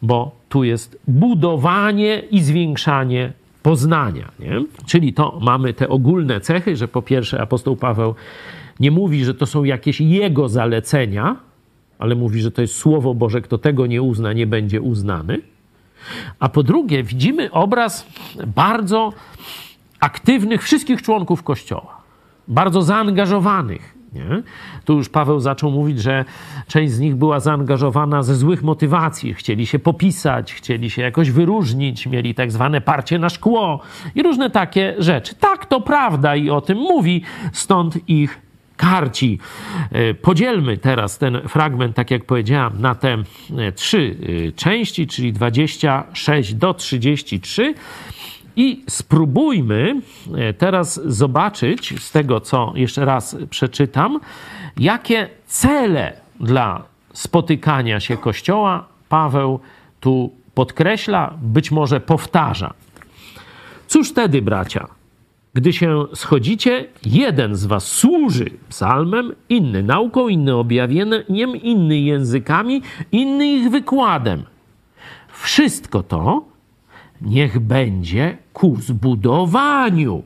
[0.03, 3.33] bo tu jest budowanie i zwiększanie
[3.63, 4.31] poznania.
[4.39, 4.65] Nie?
[4.87, 8.15] Czyli to mamy te ogólne cechy, że po pierwsze apostoł Paweł
[8.81, 11.37] nie mówi, że to są jakieś jego zalecenia,
[11.99, 15.41] ale mówi, że to jest Słowo Boże, kto tego nie uzna, nie będzie uznany.
[16.39, 18.07] A po drugie, widzimy obraz
[18.47, 19.13] bardzo
[20.05, 22.03] aktywnych wszystkich członków Kościoła,
[22.49, 23.95] bardzo zaangażowanych.
[24.12, 24.43] Nie?
[24.85, 26.25] Tu już Paweł zaczął mówić, że
[26.69, 29.35] część z nich była zaangażowana ze złych motywacji.
[29.35, 33.81] Chcieli się popisać, chcieli się jakoś wyróżnić, mieli tak zwane parcie na szkło
[34.14, 35.35] i różne takie rzeczy.
[35.35, 38.40] Tak, to prawda i o tym mówi, stąd ich
[38.77, 39.38] karci.
[39.93, 43.12] E, podzielmy teraz ten fragment, tak jak powiedziałam, na te
[43.59, 44.17] e, trzy
[44.49, 47.75] e, części, czyli 26 do 33
[48.57, 50.01] i spróbujmy
[50.35, 54.21] e, teraz zobaczyć z tego, co jeszcze raz przeczytam,
[54.77, 59.61] jakie cele dla spotykania się Kościoła Paweł
[60.01, 62.75] tu podkreśla, być może powtarza.
[63.87, 64.88] Cóż wtedy, bracia?
[65.55, 73.47] Gdy się schodzicie, jeden z was służy psalmem, inny nauką, inny objawieniem, inny językami, inny
[73.47, 74.43] ich wykładem.
[75.29, 76.45] Wszystko to
[77.25, 80.23] niech będzie ku zbudowaniu.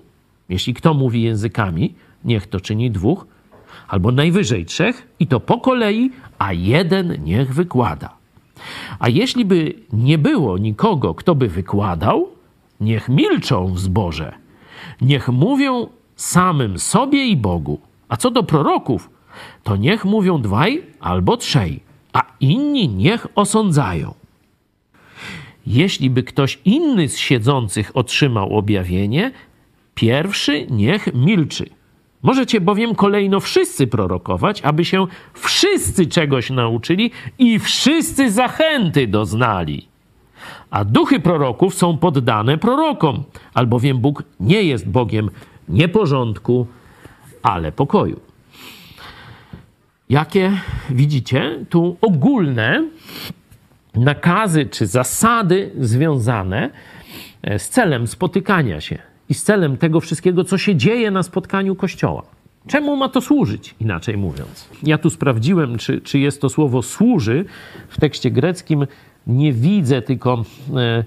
[0.49, 3.27] Jeśli kto mówi językami, niech to czyni dwóch,
[3.89, 8.17] albo najwyżej trzech, i to po kolei, a jeden niech wykłada.
[8.99, 12.29] A jeśli by nie było nikogo, kto by wykładał,
[12.81, 14.35] niech milczą w zborze,
[15.01, 17.81] niech mówią samym sobie i Bogu.
[18.09, 19.11] A co do proroków,
[19.63, 21.81] to niech mówią dwaj albo trzej,
[22.13, 24.15] a inni niech osądzają.
[25.69, 29.33] Jeśli by ktoś inny z siedzących otrzymał objawienie,
[29.95, 31.71] pierwszy niech milczy.
[32.23, 39.89] Możecie bowiem kolejno wszyscy prorokować, aby się wszyscy czegoś nauczyli i wszyscy zachęty doznali.
[40.71, 43.23] A duchy proroków są poddane prorokom,
[43.55, 45.31] albowiem Bóg nie jest Bogiem
[45.69, 46.67] nieporządku,
[47.43, 48.21] ale pokoju.
[50.11, 50.53] Jakie
[50.91, 52.85] widzicie tu ogólne
[53.95, 56.71] nakazy czy zasady związane
[57.43, 58.99] e, z celem spotykania się
[59.29, 62.23] i z celem tego wszystkiego, co się dzieje na spotkaniu Kościoła.
[62.67, 64.69] Czemu ma to służyć, inaczej mówiąc?
[64.83, 67.45] Ja tu sprawdziłem, czy, czy jest to słowo służy
[67.89, 68.87] w tekście greckim.
[69.27, 70.45] Nie widzę, tylko
[70.77, 71.05] e,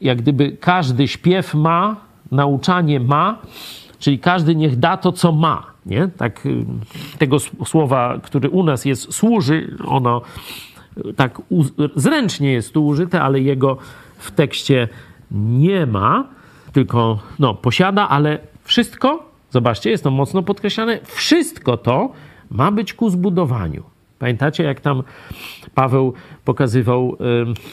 [0.00, 1.96] jak gdyby każdy śpiew ma,
[2.30, 3.38] nauczanie ma,
[3.98, 5.66] czyli każdy niech da to, co ma.
[5.86, 6.08] Nie?
[6.16, 6.64] Tak, y,
[7.18, 10.22] tego słowa, który u nas jest służy, ono
[11.16, 11.42] tak
[11.96, 13.76] zręcznie jest tu użyte, ale jego
[14.18, 14.88] w tekście
[15.30, 16.24] nie ma,
[16.72, 22.12] tylko no, posiada, ale wszystko, zobaczcie, jest to mocno podkreślane, wszystko to
[22.50, 23.82] ma być ku zbudowaniu.
[24.18, 25.02] Pamiętacie, jak tam
[25.74, 26.12] Paweł
[26.44, 27.16] pokazywał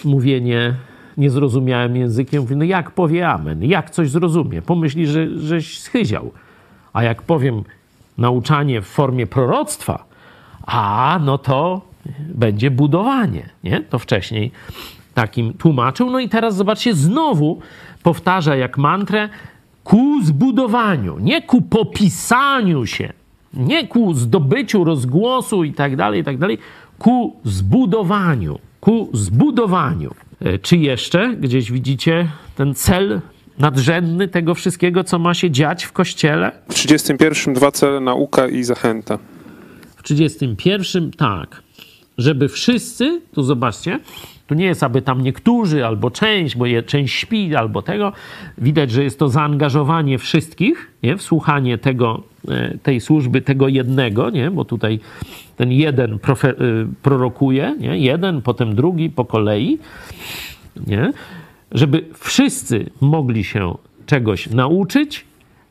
[0.03, 0.75] y, mówienie
[1.17, 2.41] niezrozumiałym językiem?
[2.41, 3.63] Mówi, no jak powie amen?
[3.63, 4.61] Jak coś zrozumie?
[4.61, 6.31] Pomyśli, że, żeś schyział.
[6.93, 7.63] A jak powiem
[8.17, 10.05] nauczanie w formie proroctwa,
[10.65, 11.81] a no to
[12.19, 13.49] będzie budowanie.
[13.63, 13.81] Nie?
[13.81, 14.51] To wcześniej
[15.13, 16.11] takim tłumaczył.
[16.11, 17.59] No i teraz zobaczcie, znowu
[18.03, 19.29] powtarza jak mantrę
[19.83, 23.13] ku zbudowaniu, nie ku popisaniu się,
[23.53, 26.57] nie ku zdobyciu rozgłosu i tak dalej, i tak dalej,
[26.99, 30.11] ku zbudowaniu, ku zbudowaniu.
[30.41, 33.21] E, czy jeszcze gdzieś widzicie ten cel
[33.59, 36.51] nadrzędny tego wszystkiego, co ma się dziać w kościele?
[36.69, 39.17] W 31 dwa cele nauka i zachęta.
[39.95, 41.61] W 31 tak
[42.17, 43.99] żeby wszyscy, tu zobaczcie,
[44.47, 48.13] tu nie jest, aby tam niektórzy albo część, bo je, część śpi albo tego.
[48.57, 51.17] Widać, że jest to zaangażowanie wszystkich nie?
[51.17, 54.51] w słuchanie tego, e, tej służby, tego jednego, nie?
[54.51, 54.99] bo tutaj
[55.57, 56.53] ten jeden profe, e,
[57.01, 57.97] prorokuje, nie?
[57.97, 59.79] jeden, potem drugi po kolei,
[60.87, 61.13] nie?
[61.71, 63.75] żeby wszyscy mogli się
[64.05, 65.25] czegoś nauczyć,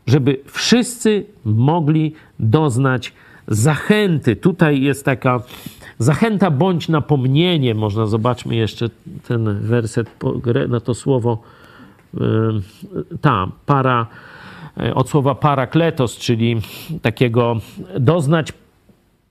[0.07, 3.13] żeby wszyscy mogli doznać
[3.49, 4.37] zachęty.
[4.37, 5.43] Tutaj jest taka
[5.99, 8.91] Zachęta bądź napomnienie, można zobaczmy jeszcze
[9.29, 10.11] ten werset
[10.69, 11.43] na to słowo,
[13.21, 14.07] ta para,
[14.81, 16.57] e, od słowa parakletos, czyli
[17.03, 17.57] takiego
[18.01, 18.53] doznać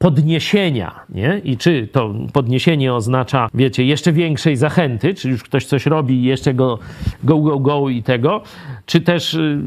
[0.03, 1.41] podniesienia, nie?
[1.43, 6.23] I czy to podniesienie oznacza, wiecie, jeszcze większej zachęty, czy już ktoś coś robi i
[6.23, 6.79] jeszcze go
[7.23, 8.41] go, go, go i tego,
[8.85, 9.59] czy też y,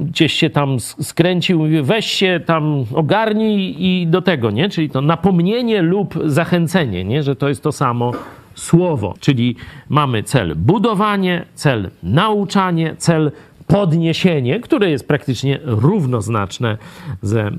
[0.00, 4.68] gdzieś się tam skręcił, mówi, weź się tam ogarnij i do tego, nie?
[4.68, 7.22] Czyli to napomnienie lub zachęcenie, nie?
[7.22, 8.12] Że to jest to samo
[8.54, 9.56] słowo, czyli
[9.88, 13.32] mamy cel budowanie, cel nauczanie, cel
[13.66, 16.78] podniesienie, które jest praktycznie równoznaczne
[17.22, 17.52] ze, y,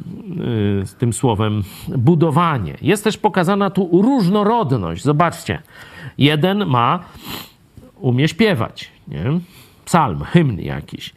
[0.86, 2.78] z tym słowem budowanie.
[2.82, 5.04] Jest też pokazana tu różnorodność.
[5.04, 5.62] Zobaczcie,
[6.18, 7.00] jeden ma,
[8.00, 9.40] umie śpiewać, nie?
[9.86, 11.14] psalm, hymn jakiś.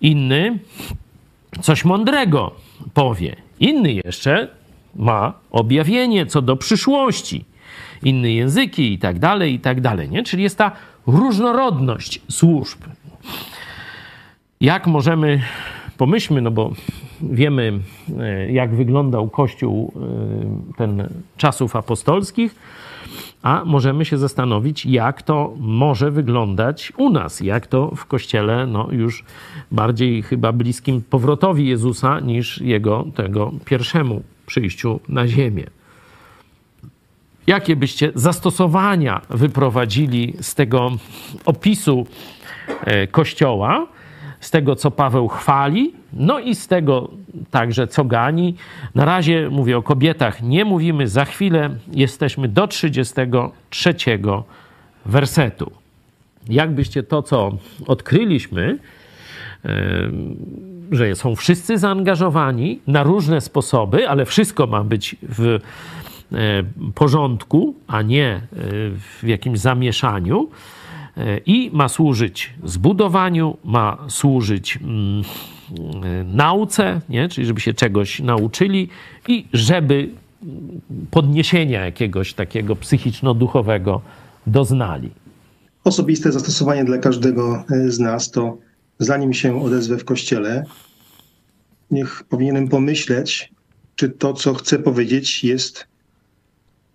[0.00, 0.58] Inny
[1.62, 2.52] coś mądrego
[2.94, 3.36] powie.
[3.60, 4.48] Inny jeszcze
[4.96, 7.44] ma objawienie co do przyszłości.
[8.02, 10.10] Inny języki i tak dalej, i tak dalej.
[10.10, 10.22] Nie?
[10.22, 10.72] Czyli jest ta
[11.06, 12.78] różnorodność służb.
[14.64, 15.40] Jak możemy,
[15.98, 16.72] pomyślmy, no bo
[17.22, 17.80] wiemy,
[18.18, 22.54] e, jak wyglądał Kościół e, ten czasów apostolskich,
[23.42, 28.88] a możemy się zastanowić, jak to może wyglądać u nas, jak to w Kościele, no
[28.90, 29.24] już
[29.72, 35.64] bardziej chyba bliskim powrotowi Jezusa niż jego tego pierwszemu przyjściu na ziemię.
[37.46, 40.90] Jakie byście zastosowania wyprowadzili z tego
[41.44, 42.06] opisu
[42.84, 43.86] e, Kościoła?
[44.44, 47.10] Z tego, co Paweł chwali, no i z tego
[47.50, 48.54] także, co gani.
[48.94, 53.94] Na razie mówię o kobietach, nie mówimy, za chwilę jesteśmy do 33
[55.06, 55.70] wersetu.
[56.48, 57.52] Jakbyście to, co
[57.86, 58.78] odkryliśmy,
[60.92, 65.58] że są wszyscy zaangażowani na różne sposoby, ale wszystko ma być w e,
[66.94, 68.40] porządku, a nie e,
[68.98, 70.48] w jakimś zamieszaniu.
[71.16, 75.24] E, I ma służyć zbudowaniu, ma służyć mm,
[76.34, 77.28] nauce, nie?
[77.28, 78.88] czyli żeby się czegoś nauczyli
[79.28, 80.08] i żeby
[81.10, 84.00] podniesienia jakiegoś takiego psychiczno-duchowego
[84.46, 85.10] doznali.
[85.84, 88.58] Osobiste zastosowanie dla każdego z nas to
[88.98, 90.64] zanim się odezwę w kościele,
[91.90, 93.52] niech powinienem pomyśleć,
[93.96, 95.86] czy to, co chcę powiedzieć, jest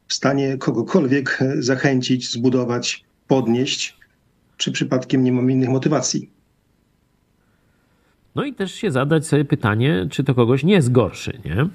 [0.08, 3.99] w stanie kogokolwiek zachęcić, zbudować, podnieść,
[4.60, 6.30] czy przypadkiem nie mam innych motywacji.
[8.36, 11.68] No i też się zadać sobie pytanie, czy to kogoś nie zgorszy, nie?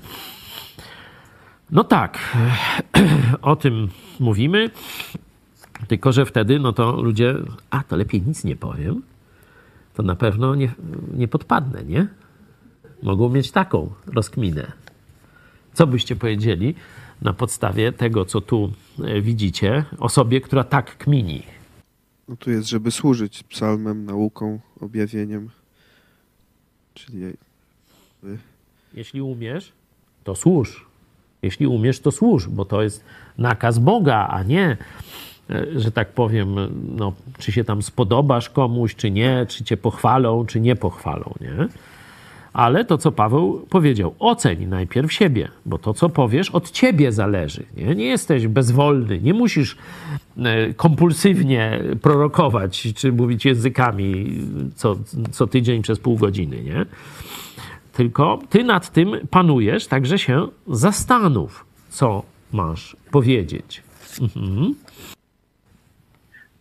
[1.70, 2.36] No tak,
[3.42, 3.88] o tym
[4.20, 4.70] mówimy,
[5.88, 7.34] tylko że wtedy, no to ludzie,
[7.70, 9.02] a to lepiej nic nie powiem,
[9.94, 10.72] to na pewno nie,
[11.14, 12.06] nie podpadnę, nie?
[13.02, 14.72] Mogą mieć taką rozkminę.
[15.72, 16.74] Co byście powiedzieli
[17.22, 18.72] na podstawie tego, co tu
[19.04, 21.53] e, widzicie, osobie, która tak kmini?
[22.28, 25.50] No tu jest, żeby służyć psalmem, nauką, objawieniem.
[26.94, 27.32] Czyli.
[28.94, 29.72] Jeśli umiesz,
[30.24, 30.86] to służ.
[31.42, 33.04] Jeśli umiesz, to służ, bo to jest
[33.38, 34.76] nakaz Boga, a nie
[35.50, 36.56] E, że tak powiem,
[36.96, 41.68] no, czy się tam spodobasz komuś, czy nie, czy cię pochwalą, czy nie pochwalą, nie?
[42.54, 47.64] Ale to, co Paweł powiedział, oceń najpierw siebie, bo to, co powiesz, od ciebie zależy.
[47.76, 49.76] Nie, nie jesteś bezwolny, nie musisz
[50.38, 54.38] e, kompulsywnie prorokować czy mówić językami
[54.74, 54.96] co,
[55.32, 56.86] co tydzień przez pół godziny, nie?
[57.92, 63.82] Tylko ty nad tym panujesz, także się zastanów, co masz powiedzieć.
[64.20, 64.74] Mhm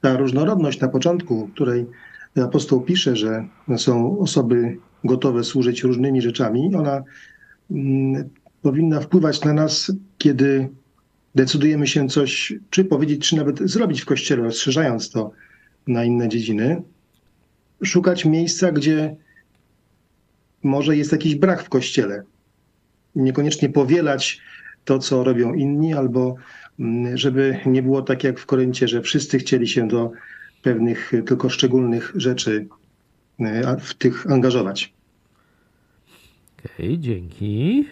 [0.03, 1.85] ta różnorodność na początku, której
[2.43, 3.45] apostoł pisze, że
[3.77, 7.03] są osoby gotowe służyć różnymi rzeczami, ona
[7.71, 8.29] mm,
[8.61, 10.69] powinna wpływać na nas, kiedy
[11.35, 15.31] decydujemy się coś, czy powiedzieć, czy nawet zrobić w kościele, rozszerzając to
[15.87, 16.81] na inne dziedziny.
[17.83, 19.15] Szukać miejsca, gdzie
[20.63, 22.23] może jest jakiś brak w kościele.
[23.15, 24.41] Niekoniecznie powielać
[24.85, 26.35] to, co robią inni, albo
[26.79, 30.11] Mm, żeby nie było tak jak w Koryncie, że wszyscy chcieli się do
[30.61, 32.67] pewnych tylko szczególnych rzeczy
[33.79, 34.93] w tych angażować.
[36.59, 37.86] Okej, okay, dzięki.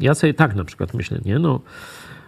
[0.00, 1.38] Ja sobie tak na przykład myślę, nie?
[1.38, 1.60] No,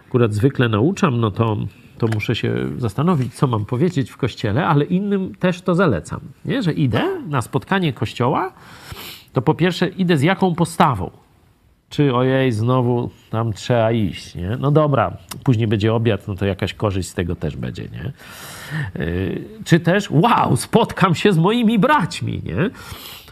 [0.07, 1.57] akurat zwykle nauczam, no to,
[1.97, 6.61] to muszę się zastanowić, co mam powiedzieć w kościele, ale innym też to zalecam, nie?
[6.61, 8.53] Że idę na spotkanie kościoła,
[9.33, 11.22] to po pierwsze idę z jaką postawą?
[11.93, 14.57] Czy ojej, znowu tam trzeba iść, nie?
[14.59, 18.11] No dobra, później będzie obiad, no to jakaś korzyść z tego też będzie, nie?
[19.05, 22.69] Yy, czy też, wow, spotkam się z moimi braćmi, nie?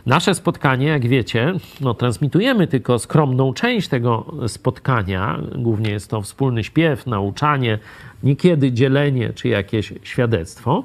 [0.05, 5.39] Nasze spotkanie, jak wiecie, no, transmitujemy tylko skromną część tego spotkania.
[5.55, 7.79] Głównie jest to wspólny śpiew, nauczanie,
[8.23, 10.83] niekiedy dzielenie czy jakieś świadectwo,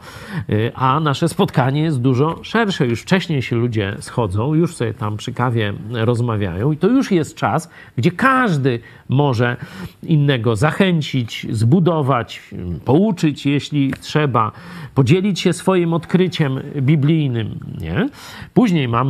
[0.51, 2.87] y, a nasze spotkanie jest dużo szersze.
[2.87, 7.37] Już wcześniej się ludzie schodzą, już sobie tam przy kawie rozmawiają i to już jest
[7.37, 9.57] czas, gdzie każdy może
[10.03, 12.43] innego zachęcić, zbudować,
[12.85, 14.53] pouczyć, jeśli trzeba,
[14.95, 17.61] podzielić się swoim odkryciem biblijnym.
[17.81, 18.09] Nie?
[18.55, 19.06] Później mamy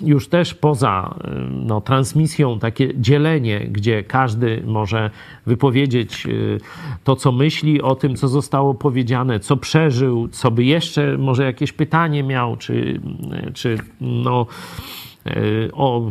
[0.00, 5.10] już też poza y, no, transmisją takie dzielenie, gdzie każdy może
[5.46, 6.60] wypowiedzieć y,
[7.04, 11.72] to, co myśli o tym, co zostało powiedziane, co przeżył, co by jeszcze może jakieś
[11.72, 13.00] pytanie miał, czy,
[13.54, 14.46] czy no,
[15.26, 16.10] y, o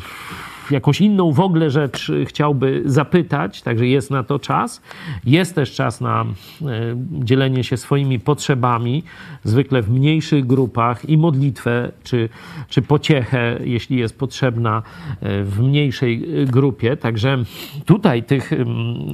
[0.72, 4.82] jakąś inną w ogóle rzecz chciałby zapytać, także jest na to czas.
[5.26, 6.26] Jest też czas na
[6.62, 6.66] y,
[7.12, 9.04] dzielenie się swoimi potrzebami,
[9.44, 12.30] zwykle w mniejszych grupach i modlitwę, czy,
[12.70, 14.84] czy pociechę, jeśli jest potrzebna
[15.22, 16.98] w mniejszej grupie.
[16.98, 17.44] Także
[17.86, 18.52] tutaj tych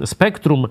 [0.06, 0.68] spektrum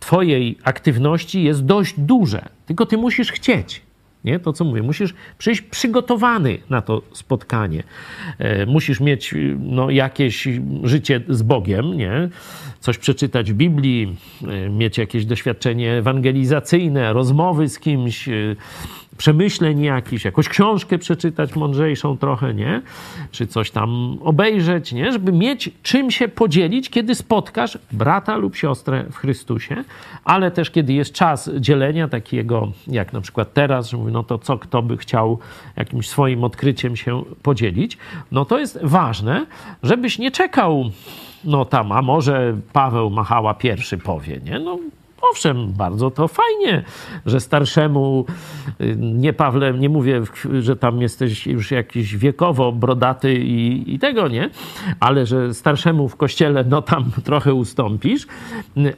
[0.00, 3.87] Twojej aktywności jest dość duże, tylko Ty musisz chcieć.
[4.28, 4.38] Nie?
[4.38, 7.82] To co mówię, musisz przyjść przygotowany na to spotkanie.
[8.38, 10.48] E, musisz mieć no, jakieś
[10.84, 12.28] życie z Bogiem, nie?
[12.80, 14.16] coś przeczytać w Biblii,
[14.48, 18.32] e, mieć jakieś doświadczenie ewangelizacyjne, rozmowy z kimś, e,
[19.18, 22.82] przemyśleń jakichś, jakąś książkę przeczytać mądrzejszą trochę, nie?
[23.30, 25.12] Czy coś tam obejrzeć, nie?
[25.12, 29.84] Żeby mieć czym się podzielić, kiedy spotkasz brata lub siostrę w Chrystusie,
[30.24, 34.38] ale też kiedy jest czas dzielenia takiego, jak na przykład teraz, że mówi, no to
[34.38, 35.38] co kto by chciał
[35.76, 37.98] jakimś swoim odkryciem się podzielić,
[38.32, 39.46] no to jest ważne,
[39.82, 40.90] żebyś nie czekał,
[41.44, 44.58] no tam, a może Paweł Machała pierwszy powie, nie?
[44.58, 44.78] No
[45.22, 46.82] Owszem, bardzo to fajnie,
[47.26, 48.24] że starszemu,
[48.80, 50.22] y, nie Pawle, nie mówię,
[50.60, 54.50] że tam jesteś już jakiś wiekowo brodaty i, i tego, nie?
[55.00, 58.26] Ale że starszemu w kościele, no tam trochę ustąpisz,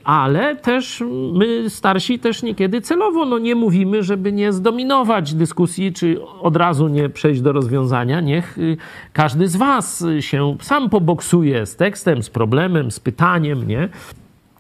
[0.05, 6.17] ale też my starsi też niekiedy celowo, no nie mówimy, żeby nie zdominować dyskusji, czy
[6.41, 8.21] od razu nie przejść do rozwiązania.
[8.21, 8.77] Niech y,
[9.13, 13.89] każdy z was się sam poboksuje z tekstem, z problemem, z pytaniem, nie?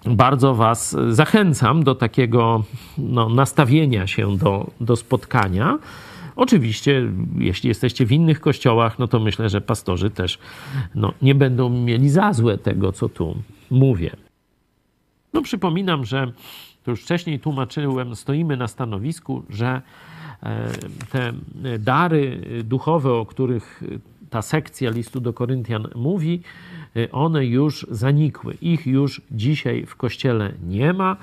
[0.06, 2.64] Bardzo Was zachęcam do takiego
[2.98, 5.78] no, nastawienia się do, do spotkania.
[6.36, 7.02] Oczywiście,
[7.38, 10.38] jeśli jesteście w innych kościołach, no to myślę, że pastorzy też
[10.94, 13.36] no, nie będą mieli za złe tego, co tu
[13.70, 14.16] mówię.
[15.32, 16.32] No, przypominam, że
[16.84, 19.82] to już wcześniej tłumaczyłem, stoimy na stanowisku, że
[20.42, 20.68] e,
[21.10, 21.32] te
[21.78, 23.82] dary duchowe, o których
[24.30, 26.42] ta sekcja listu do Koryntian mówi,
[27.12, 28.56] one już zanikły.
[28.62, 31.16] Ich już dzisiaj w kościele nie ma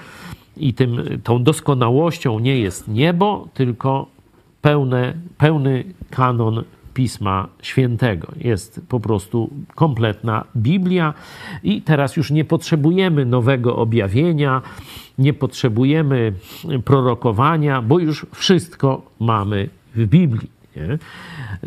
[0.58, 4.08] i tym, tą doskonałością nie jest niebo, tylko
[4.62, 6.64] pełne, pełny kanon
[6.94, 8.28] Pisma Świętego.
[8.38, 11.14] Jest po prostu kompletna Biblia
[11.64, 14.62] i teraz już nie potrzebujemy nowego objawienia,
[15.18, 16.34] nie potrzebujemy
[16.86, 20.50] prorokowania, bo już wszystko mamy w Biblii.
[20.76, 20.98] Nie?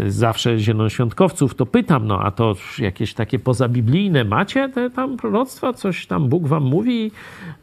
[0.06, 6.06] Zawsze zielonoświątkowców, to pytam, no a to jakieś takie pozabiblijne macie te tam proroctwa, coś
[6.06, 7.10] tam Bóg wam mówi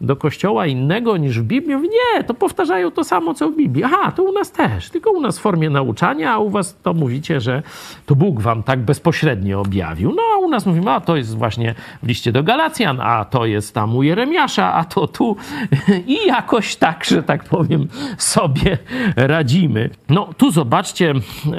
[0.02, 1.76] do kościoła innego niż w Biblii?
[1.82, 3.84] Nie, to powtarzają to samo, co w Biblii.
[3.84, 6.94] Aha, to u nas też, tylko u nas w formie nauczania, a u was to
[6.94, 7.64] mówicie, że
[8.06, 10.14] to Bóg wam tak bezpośrednio objawił.
[10.16, 13.46] No a u nas mówimy, a to jest właśnie w liście do Galacjan, a to
[13.46, 15.36] jest tam u Jeremiasza, a to tu
[16.16, 17.88] i jakoś tak, że tak powiem,
[18.18, 18.78] sobie
[19.16, 19.90] radzimy.
[20.10, 21.14] No tu zobaczcie,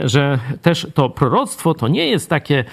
[0.04, 2.64] że też to proroctwo to nie jest takie,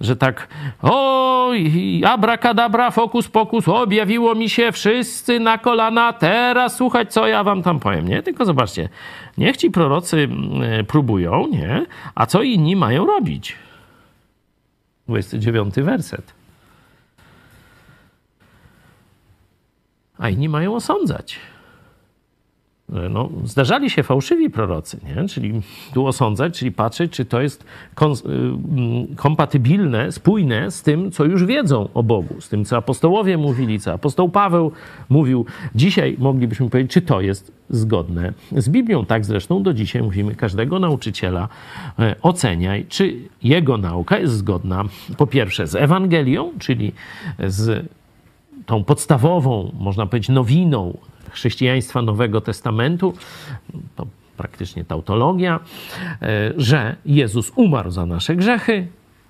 [0.00, 0.48] że tak
[0.82, 7.62] oj, abrakadabra, fokus pokus, objawiło mi się wszyscy na kolana, teraz słuchać, co ja wam
[7.62, 8.22] tam powiem, nie?
[8.22, 8.88] Tylko zobaczcie,
[9.38, 11.86] niech ci prorocy mm, próbują, nie?
[12.14, 13.56] A co inni mają robić?
[15.08, 16.34] 29 werset.
[20.18, 21.38] A inni mają osądzać
[23.10, 25.28] no, zdarzali się fałszywi prorocy, nie?
[25.28, 25.60] czyli
[25.94, 31.44] tu osądzać, czyli patrzeć, czy to jest y, mm, kompatybilne, spójne z tym, co już
[31.44, 34.72] wiedzą o Bogu, z tym, co apostołowie mówili, co apostoł Paweł
[35.08, 35.46] mówił.
[35.74, 39.06] Dzisiaj moglibyśmy powiedzieć, czy to jest zgodne z Biblią.
[39.06, 41.48] Tak zresztą do dzisiaj mówimy każdego nauczyciela
[41.98, 44.84] e, oceniaj, czy jego nauka jest zgodna
[45.16, 46.92] po pierwsze z Ewangelią, czyli
[47.46, 47.86] z
[48.66, 50.96] tą podstawową, można powiedzieć, nowiną
[51.32, 53.14] chrześcijaństwa Nowego Testamentu,
[53.96, 54.06] to
[54.36, 55.60] praktycznie tautologia,
[56.22, 58.86] e, że Jezus umarł za nasze grzechy.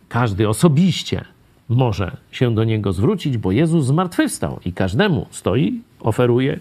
[0.09, 1.24] Każdy osobiście
[1.68, 6.61] może się do Niego zwrócić, bo Jezus zmartwychwstał i każdemu stoi, oferuje,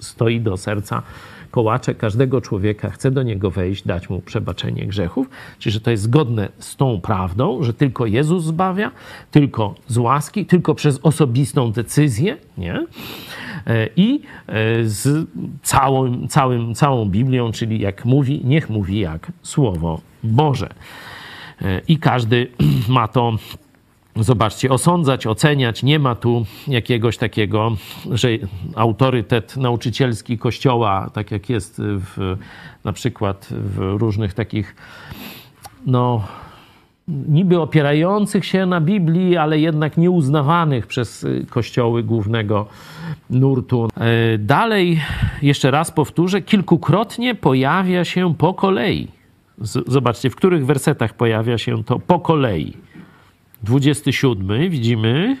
[0.00, 1.02] stoi do serca
[1.50, 5.30] kołacze każdego człowieka, chce do niego wejść, dać mu przebaczenie grzechów.
[5.58, 8.90] Czyli, że to jest zgodne z tą prawdą, że tylko Jezus zbawia,
[9.30, 12.86] tylko z łaski, tylko przez osobistą decyzję, nie?
[13.66, 15.28] E, i e, z
[15.62, 20.68] całą, całym, całą Biblią, czyli jak mówi, niech mówi jak Słowo Boże.
[21.62, 22.46] E, I każdy
[22.88, 23.32] ma to
[24.16, 25.82] zobaczcie, osądzać, oceniać.
[25.82, 27.76] Nie ma tu jakiegoś takiego,
[28.10, 28.28] że
[28.74, 32.36] autorytet nauczycielski Kościoła, tak jak jest w,
[32.84, 34.76] na przykład w różnych takich,
[35.86, 36.24] no,
[37.28, 42.66] niby opierających się na Biblii, ale jednak nieuznawanych przez kościoły głównego
[43.30, 43.88] nurtu.
[43.96, 45.00] E, dalej,
[45.42, 49.08] jeszcze raz powtórzę, kilkukrotnie pojawia się po kolei.
[49.86, 52.76] Zobaczcie, w których wersetach pojawia się to po kolei.
[53.62, 55.36] 27 widzimy,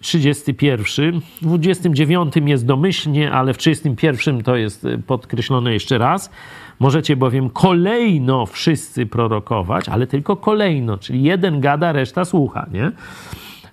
[0.00, 6.30] 31, 29 jest domyślnie, ale w 31 to jest podkreślone jeszcze raz.
[6.78, 12.92] Możecie bowiem kolejno wszyscy prorokować, ale tylko kolejno, czyli jeden gada, reszta słucha, nie?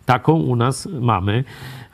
[0.06, 1.44] Taką u nas mamy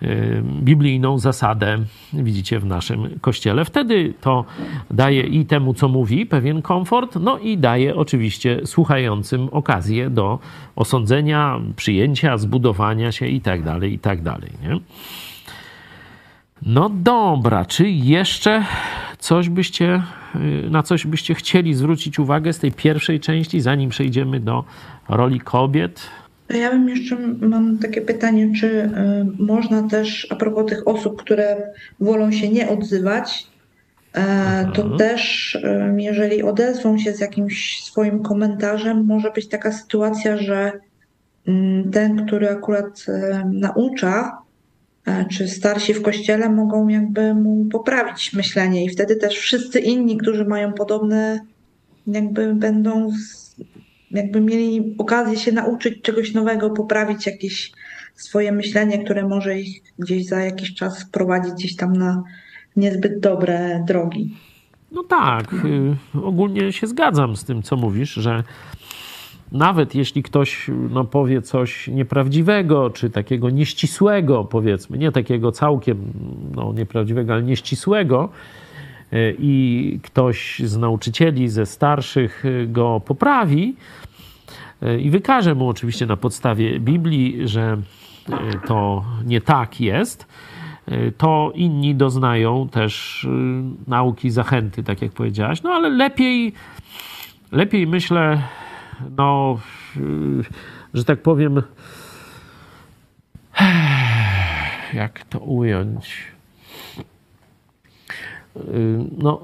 [0.04, 1.78] y, biblijną zasadę,
[2.14, 3.66] widzicie, w naszym kościele.
[3.66, 4.46] Wtedy to
[4.92, 10.40] daje i temu, co mówi, pewien komfort, no i daje oczywiście słuchającym okazję do
[10.76, 14.52] osądzenia, przyjęcia, zbudowania się i tak dalej, i tak dalej.
[14.64, 14.80] Nie?
[16.62, 18.66] No dobra, czy jeszcze
[19.20, 20.04] coś byście,
[20.36, 24.64] y, na coś byście chcieli zwrócić uwagę z tej pierwszej części, zanim przejdziemy do
[25.10, 26.10] roli kobiet?
[26.54, 28.90] Ja bym jeszcze mam takie pytanie, czy y,
[29.44, 33.48] można też a propos tych osób, które wolą się nie odzywać,
[34.14, 34.22] e,
[34.74, 34.98] to mhm.
[34.98, 40.72] też y, jeżeli odezwą się z jakimś swoim komentarzem, może być taka sytuacja, że
[41.92, 43.06] ten, który akurat
[43.52, 44.38] naucza,
[45.30, 50.46] czy starsi w kościele mogą jakby mu poprawić myślenie i wtedy też wszyscy inni, którzy
[50.46, 51.40] mają podobne,
[52.08, 53.12] jakby będą
[54.14, 57.72] jakby mieli okazję się nauczyć czegoś nowego, poprawić jakieś
[58.16, 62.24] swoje myślenie, które może ich gdzieś za jakiś czas prowadzić gdzieś tam na
[62.76, 64.36] niezbyt dobre drogi.
[64.92, 68.44] No tak, y, ogólnie się zgadzam z tym, co mówisz, że
[69.52, 75.98] nawet jeśli ktoś no, powie coś nieprawdziwego, czy takiego nieścisłego, powiedzmy, nie takiego całkiem
[76.56, 78.30] no, nieprawdziwego, ale nieścisłego,
[79.14, 84.01] y, i ktoś z nauczycieli, ze starszych go poprawi y,
[85.00, 87.78] i wykaże mu oczywiście na podstawie Biblii, że
[88.68, 90.28] to nie tak jest,
[91.18, 93.28] to inni doznają też
[93.88, 95.64] nauki, zachęty, tak jak powiedziałaś.
[95.64, 96.54] No ale lepiej,
[97.52, 98.42] lepiej myślę,
[99.18, 99.60] no,
[100.94, 101.62] że tak powiem,
[104.94, 106.18] jak to ująć?
[109.18, 109.42] No,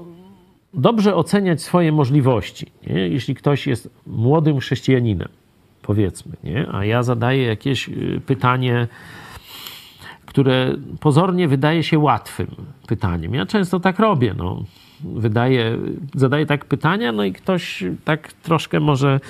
[0.78, 2.66] dobrze oceniać swoje możliwości.
[2.86, 3.08] Nie?
[3.08, 5.28] Jeśli ktoś jest młodym chrześcijaninem,
[5.82, 6.66] powiedzmy, nie?
[6.72, 8.88] a ja zadaję jakieś y, pytanie,
[10.26, 12.46] które pozornie wydaje się łatwym
[12.86, 13.34] pytaniem.
[13.34, 14.34] Ja często tak robię.
[14.38, 14.64] No.
[15.04, 15.78] Wydaję,
[16.14, 19.20] zadaję tak pytania, no i ktoś tak troszkę może,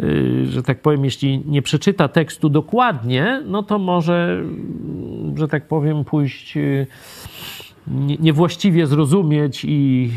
[0.00, 4.42] y, że tak powiem, jeśli nie przeczyta tekstu dokładnie, no to może,
[5.34, 6.58] że tak powiem, pójść
[7.88, 10.10] y, niewłaściwie zrozumieć i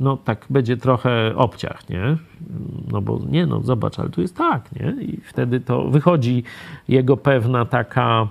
[0.00, 2.16] no tak będzie trochę obciach, nie?
[2.92, 5.04] No bo nie, no zobacz, ale tu jest tak, nie?
[5.04, 6.42] I wtedy to wychodzi
[6.88, 8.28] jego pewna taka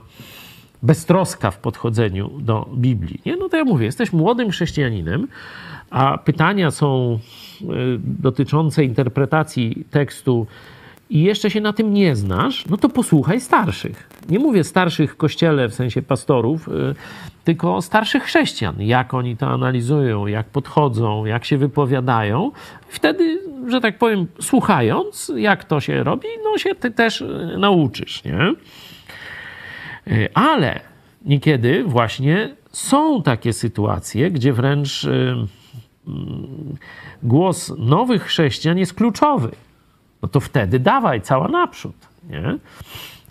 [0.83, 3.21] beztroska w podchodzeniu do Biblii.
[3.25, 3.35] Nie?
[3.35, 5.27] No to ja mówię, jesteś młodym chrześcijaninem,
[5.89, 7.19] a pytania są
[7.61, 7.65] y,
[8.03, 10.47] dotyczące interpretacji tekstu
[11.09, 14.09] i jeszcze się na tym nie znasz, no to posłuchaj starszych.
[14.29, 16.95] Nie mówię starszych w kościele w sensie pastorów, y,
[17.45, 22.51] tylko starszych chrześcijan, jak oni to analizują, jak podchodzą, jak się wypowiadają.
[22.87, 28.23] Wtedy, że tak powiem, słuchając, jak to się robi, no się ty też y, nauczysz,
[28.23, 28.53] nie?
[30.07, 30.79] Y, ale
[31.25, 35.47] niekiedy właśnie są takie sytuacje, gdzie wręcz mm,
[37.23, 39.51] głos nowych chrześcijan jest kluczowy.
[40.21, 41.95] No to wtedy dawaj cała naprzód,
[42.29, 42.57] nie?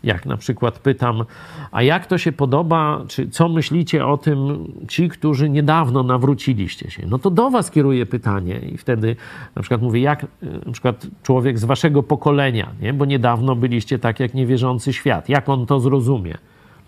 [0.04, 1.24] Jak na przykład pytam,
[1.72, 7.06] a jak to się podoba, czy co myślicie o tym ci, którzy niedawno nawróciliście się?
[7.06, 9.16] No to do was kieruję pytanie i wtedy
[9.56, 10.26] na przykład mówię, jak
[10.66, 12.92] na przykład człowiek z waszego pokolenia, nie?
[12.92, 16.34] bo niedawno byliście tak jak niewierzący świat, jak on to zrozumie?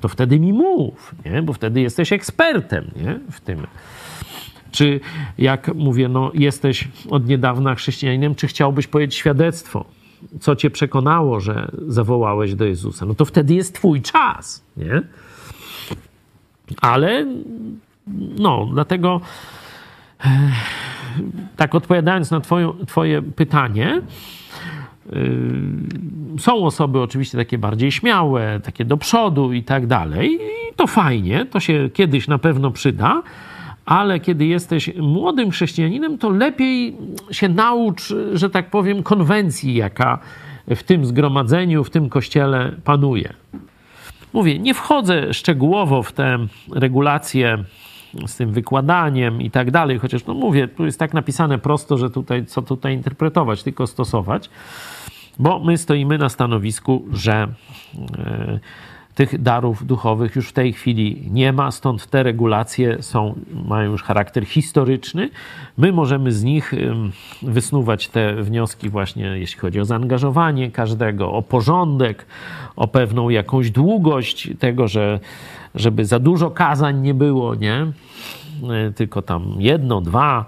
[0.01, 1.43] To wtedy mi mów, nie?
[1.43, 3.21] bo wtedy jesteś ekspertem nie?
[3.31, 3.67] w tym.
[4.71, 5.01] Czy
[5.39, 9.85] jak mówię, no jesteś od niedawna chrześcijaninem, czy chciałbyś powiedzieć świadectwo?
[10.41, 15.03] Co cię przekonało, że zawołałeś do Jezusa, no to wtedy jest twój czas, nie?
[16.81, 17.27] Ale
[18.39, 19.21] no, dlatego
[20.25, 20.29] e,
[21.57, 24.03] tak odpowiadając na twoje, twoje pytanie,
[25.13, 25.13] e,
[26.39, 30.35] są osoby oczywiście takie bardziej śmiałe, takie do przodu i tak dalej.
[30.71, 33.23] I to fajnie, to się kiedyś na pewno przyda,
[33.87, 36.97] ale kiedy jesteś młodym chrześcijaninem, to lepiej
[37.31, 40.19] się naucz, że tak powiem, konwencji, jaka
[40.69, 43.33] w tym zgromadzeniu, w tym kościele panuje.
[44.33, 46.39] Mówię, nie wchodzę szczegółowo w te
[46.73, 47.65] regulacje
[48.27, 52.11] z tym wykładaniem i tak dalej, chociaż no mówię, tu jest tak napisane prosto, że
[52.11, 54.51] tutaj co tutaj interpretować, tylko stosować,
[55.39, 57.49] bo my stoimy na stanowisku, że
[57.95, 58.61] yy,
[59.17, 63.35] tych darów duchowych już w tej chwili nie ma, stąd te regulacje są,
[63.69, 65.31] mają już charakter historyczny.
[65.79, 66.75] My możemy z nich
[67.43, 72.27] wysnuwać te wnioski właśnie, jeśli chodzi o zaangażowanie każdego, o porządek,
[72.77, 75.21] o pewną jakąś długość tego, że
[75.75, 77.87] żeby za dużo kazań nie było, nie?
[78.71, 80.45] E, tylko tam jedno, dwa,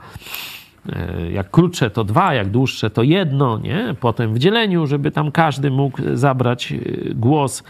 [0.88, 3.94] e, jak krótsze to dwa, jak dłuższe to jedno, nie?
[4.00, 6.76] Potem w dzieleniu, żeby tam każdy mógł zabrać e,
[7.14, 7.62] głos.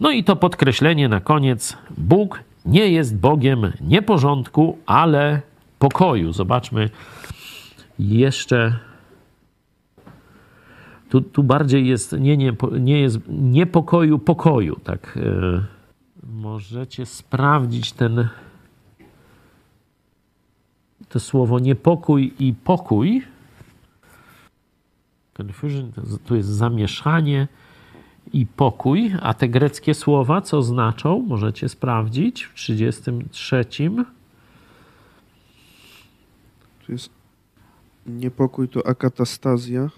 [0.00, 1.76] No i to podkreślenie na koniec.
[1.98, 5.42] Bóg nie jest Bogiem nieporządku, ale
[5.78, 6.32] pokoju.
[6.32, 6.90] Zobaczmy
[7.98, 8.78] jeszcze.
[11.08, 14.76] Tu, tu bardziej jest nie, nie, nie jest niepokoju, pokoju.
[14.84, 15.12] Tak.
[15.16, 15.64] Yy,
[16.22, 18.28] możecie sprawdzić ten
[21.08, 23.22] to słowo niepokój i pokój.
[25.38, 25.92] Confusion
[26.26, 27.48] to jest zamieszanie
[28.32, 31.24] i pokój, a te greckie słowa co znaczą?
[31.28, 33.64] Możecie sprawdzić w 33.
[36.86, 37.10] Tu jest
[38.06, 39.90] niepokój to akatastazja,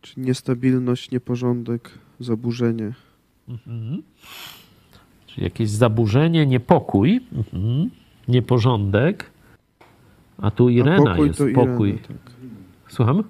[0.00, 1.90] czy niestabilność, nieporządek,
[2.20, 2.92] zaburzenie.
[3.48, 4.02] Mhm.
[5.26, 7.90] Czyli jakieś zaburzenie, niepokój, mhm.
[8.28, 9.30] nieporządek.
[10.38, 11.38] A tu Irena pokój jest.
[11.38, 11.88] to pokój.
[11.88, 12.32] Irena, tak.
[12.88, 13.24] Słucham?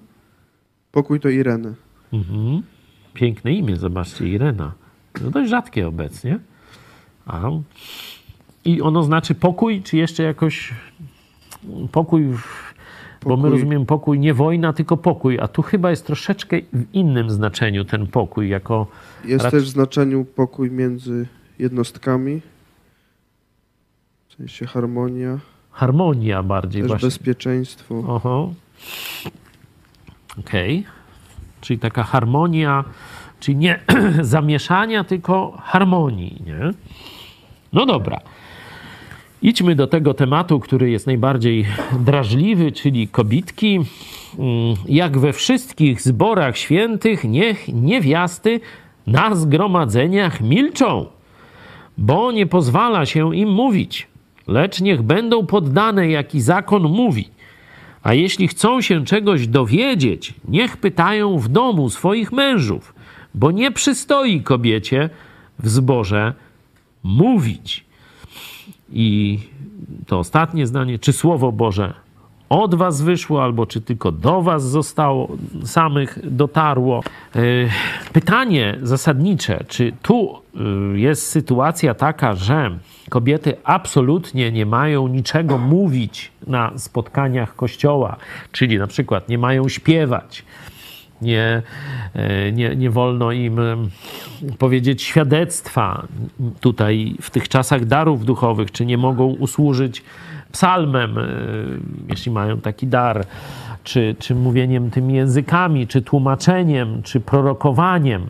[0.93, 1.75] Pokój to Ireny.
[2.13, 2.63] Mhm.
[3.15, 4.73] Piękne imię, zobaczcie, Irena.
[5.23, 6.39] No dość rzadkie obecnie.
[7.27, 7.51] A.
[8.65, 10.75] I ono znaczy pokój, czy jeszcze jakoś
[11.93, 12.75] pokój, w...
[13.23, 13.51] bo my Pokój.
[13.51, 18.07] rozumiemy pokój nie wojna, tylko pokój, a tu chyba jest troszeczkę w innym znaczeniu ten
[18.07, 18.87] pokój, jako
[19.25, 21.27] Jest też w znaczeniu pokój między
[21.59, 22.41] jednostkami.
[24.29, 25.39] W sensie harmonia,
[25.71, 27.07] harmonia bardziej też właśnie.
[27.07, 27.99] bezpieczeństwo.
[28.09, 28.53] Oho.
[30.39, 30.87] Okej.
[31.61, 32.85] Czyli taka harmonia,
[33.41, 33.81] czyli nie
[34.21, 36.71] zamieszania, tylko harmonii, nie?
[37.73, 38.21] No dobra.
[39.43, 41.67] Idźmy do tego tematu, który jest najbardziej
[42.01, 43.77] drażliwy, czyli kobitki.
[44.39, 48.61] Mm, Jak we wszystkich zborach świętych, niech niewiasty
[49.07, 51.07] na zgromadzeniach milczą,
[51.99, 54.07] bo nie pozwala się im mówić,
[54.47, 57.29] lecz niech będą poddane, jaki zakon mówi.
[58.03, 62.95] A jeśli chcą się czegoś dowiedzieć, niech pytają w domu swoich mężów,
[63.35, 65.11] bo nie przystoi kobiecie
[65.59, 66.35] w zborze
[67.03, 67.85] mówić.
[68.93, 69.39] I
[70.07, 71.95] to ostatnie zdanie, czy Słowo Boże
[72.51, 75.29] od was wyszło, albo czy tylko do was zostało,
[75.65, 77.03] samych dotarło.
[77.35, 77.69] Yy,
[78.13, 82.79] Pytanie zasadnicze, czy tu yy, jest sytuacja taka, że
[83.09, 88.17] kobiety absolutnie nie mają niczego mówić na spotkaniach kościoła,
[88.53, 90.45] czyli na przykład nie mają śpiewać,
[91.23, 91.63] nie,
[92.15, 93.91] e, nie, nie wolno im em,
[94.59, 96.07] powiedzieć świadectwa
[96.61, 100.03] tutaj w tych czasach darów duchowych, czy nie mogą usłużyć
[100.53, 101.25] psalmem, e,
[102.09, 103.25] jeśli mają taki dar,
[103.85, 108.27] czy, czy mówieniem tymi językami, czy tłumaczeniem, czy prorokowaniem.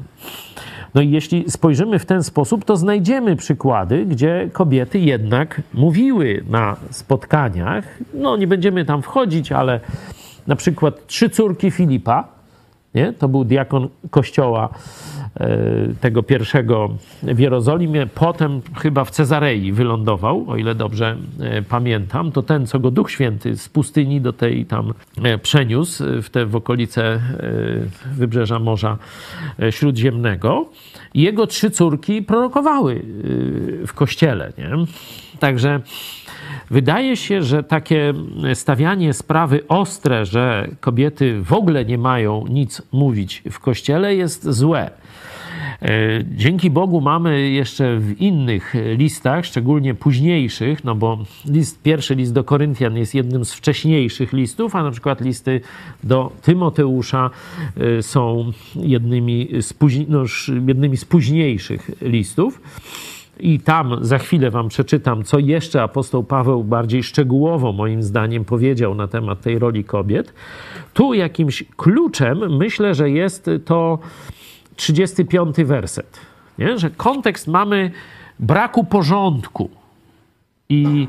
[0.94, 6.76] No i jeśli spojrzymy w ten sposób, to znajdziemy przykłady, gdzie kobiety jednak mówiły na
[6.90, 7.98] spotkaniach.
[8.14, 9.80] No nie będziemy tam wchodzić, ale
[10.46, 12.39] na przykład trzy córki Filipa,
[12.94, 13.12] nie?
[13.12, 14.68] to był diakon kościoła
[15.34, 15.48] e,
[16.00, 16.90] tego pierwszego
[17.22, 22.78] w Jerozolimie, potem chyba w Cezarei wylądował, o ile dobrze e, pamiętam, to ten, co
[22.78, 27.20] go Duch Święty z pustyni do tej tam e, przeniósł, w te w okolice
[28.12, 28.98] wybrzeża Morza
[29.70, 30.66] Śródziemnego.
[31.14, 33.02] Jego trzy córki prorokowały
[33.86, 34.52] w kościele.
[34.58, 34.70] Nie?
[35.38, 35.80] Także
[36.70, 38.14] Wydaje się, że takie
[38.54, 44.90] stawianie sprawy ostre, że kobiety w ogóle nie mają nic mówić w kościele, jest złe.
[45.82, 45.88] E,
[46.36, 52.44] Dzięki Bogu mamy jeszcze w innych listach, szczególnie późniejszych, no bo list, pierwszy list do
[52.44, 55.60] Koryntian jest jednym z wcześniejszych listów, a na przykład listy
[56.04, 57.30] do Tymoteusza
[57.76, 59.74] e, są jednymi z,
[60.08, 60.24] no,
[60.66, 62.60] jednymi z późniejszych listów.
[63.42, 68.94] I tam za chwilę Wam przeczytam, co jeszcze apostoł Paweł bardziej szczegółowo, moim zdaniem, powiedział
[68.94, 70.34] na temat tej roli kobiet.
[70.94, 73.98] Tu jakimś kluczem myślę, że jest to
[74.76, 76.20] 35 werset.
[76.58, 76.78] Nie?
[76.78, 77.90] Że kontekst mamy
[78.38, 79.70] braku porządku.
[80.68, 81.08] I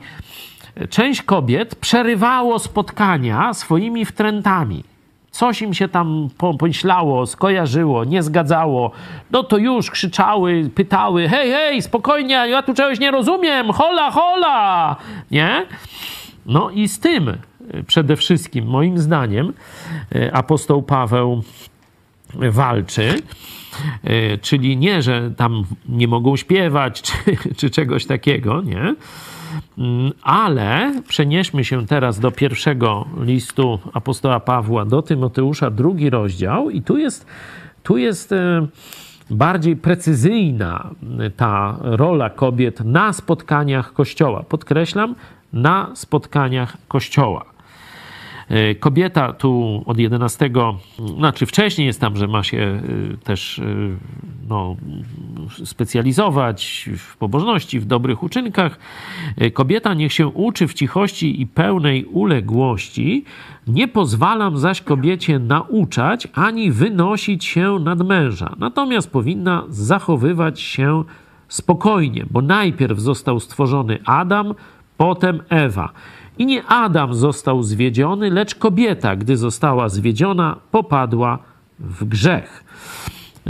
[0.90, 4.84] część kobiet przerywało spotkania swoimi wtrętami.
[5.32, 8.92] Coś im się tam pomyślało, skojarzyło, nie zgadzało,
[9.32, 14.96] no to już krzyczały, pytały: hej, hej, spokojnie, ja tu czegoś nie rozumiem, hola, hola,
[15.32, 15.66] nie?
[16.46, 17.38] No i z tym y,
[17.88, 19.54] przede wszystkim, moim zdaniem,
[20.16, 21.44] y, apostoł Paweł
[22.34, 23.16] walczy.
[24.10, 27.16] Y, Czyli nie, że tam nie mogą śpiewać, czy,
[27.56, 28.96] czy czegoś takiego, nie?
[29.78, 36.82] Mm, Ale przenieśmy się teraz do pierwszego listu apostoła Pawła do Tymoteusza, drugi rozdział, i
[36.82, 37.26] tu jest,
[37.84, 38.68] tu jest e,
[39.30, 40.90] bardziej precyzyjna
[41.38, 44.44] ta rola kobiet na spotkaniach Kościoła.
[44.44, 45.16] Podkreślam,
[45.54, 47.51] na spotkaniach Kościoła.
[48.52, 50.50] E, Kobieta tu od 11,
[51.18, 53.64] znaczy wcześniej jest tam, że ma się e, też e,
[54.50, 54.76] no,
[55.66, 58.80] specjalizować w pobożności, w dobrych uczynkach.
[59.54, 63.26] Kobieta niech się uczy w cichości i pełnej uległości.
[63.68, 68.56] Nie pozwalam zaś kobiecie nauczać ani wynosić się nad męża.
[68.60, 71.04] Natomiast powinna zachowywać się
[71.48, 74.54] spokojnie, bo najpierw został stworzony Adam,
[74.98, 75.94] potem Ewa.
[76.38, 81.40] I nie Adam został zwiedziony, lecz kobieta, gdy została zwiedziona, popadła
[81.80, 82.64] w grzech.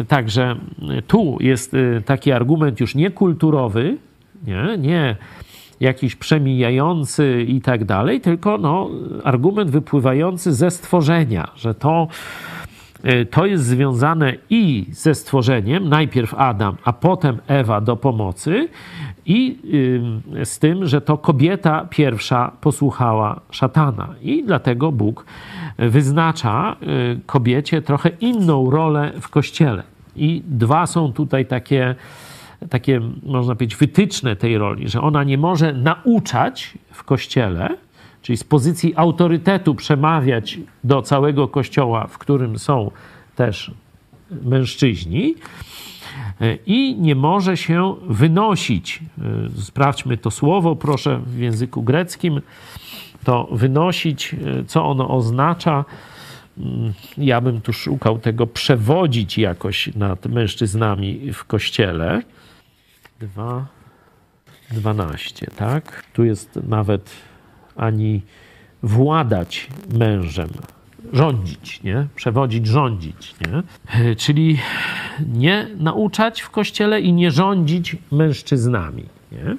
[0.07, 0.55] Także
[1.07, 3.97] tu jest y, taki argument już nie kulturowy,
[4.47, 5.15] nie, nie
[5.79, 8.89] jakiś przemijający i tak dalej, tylko no,
[9.23, 12.07] argument wypływający ze stworzenia, że to
[13.31, 18.69] to jest związane i ze stworzeniem, najpierw Adam, a potem Ewa do pomocy,
[19.25, 19.59] i
[20.43, 24.15] z tym, że to kobieta pierwsza posłuchała szatana.
[24.21, 25.25] I dlatego Bóg
[25.77, 29.83] wyznacza y, kobiecie trochę inną rolę w kościele.
[30.15, 31.95] I dwa są tutaj takie,
[32.69, 37.69] takie, można powiedzieć, wytyczne tej roli, że ona nie może nauczać w kościele,
[38.21, 42.91] czyli z pozycji autorytetu przemawiać do całego kościoła, w którym są
[43.35, 43.71] też
[44.43, 45.35] mężczyźni,
[46.65, 48.99] i nie może się wynosić.
[49.57, 52.41] Sprawdźmy to słowo, proszę, w języku greckim.
[53.23, 54.35] To wynosić,
[54.67, 55.85] co ono oznacza.
[57.17, 62.21] Ja bym tu szukał tego przewodzić jakoś nad mężczyznami w kościele.
[63.19, 63.65] Dwa,
[64.71, 66.03] dwanaście, tak?
[66.13, 67.11] Tu jest nawet
[67.75, 68.21] ani
[68.83, 70.49] władać mężem,
[71.13, 72.07] rządzić, nie?
[72.15, 73.63] Przewodzić, rządzić, nie?
[74.15, 74.57] Czyli
[75.33, 79.57] nie nauczać w kościele i nie rządzić mężczyznami, nie?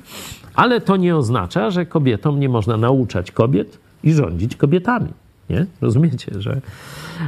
[0.54, 5.08] Ale to nie oznacza, że kobietom nie można nauczać kobiet i rządzić kobietami.
[5.52, 5.66] Nie?
[5.80, 6.60] Rozumiecie, że,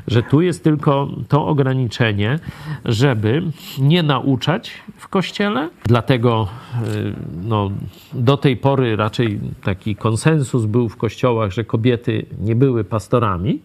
[0.06, 2.38] że tu jest tylko to ograniczenie,
[2.84, 3.42] żeby
[3.78, 5.70] nie nauczać w kościele.
[5.84, 6.48] Dlatego
[6.94, 7.12] y,
[7.44, 7.70] no,
[8.12, 13.60] do tej pory raczej taki konsensus był w kościołach, że kobiety nie były pastorami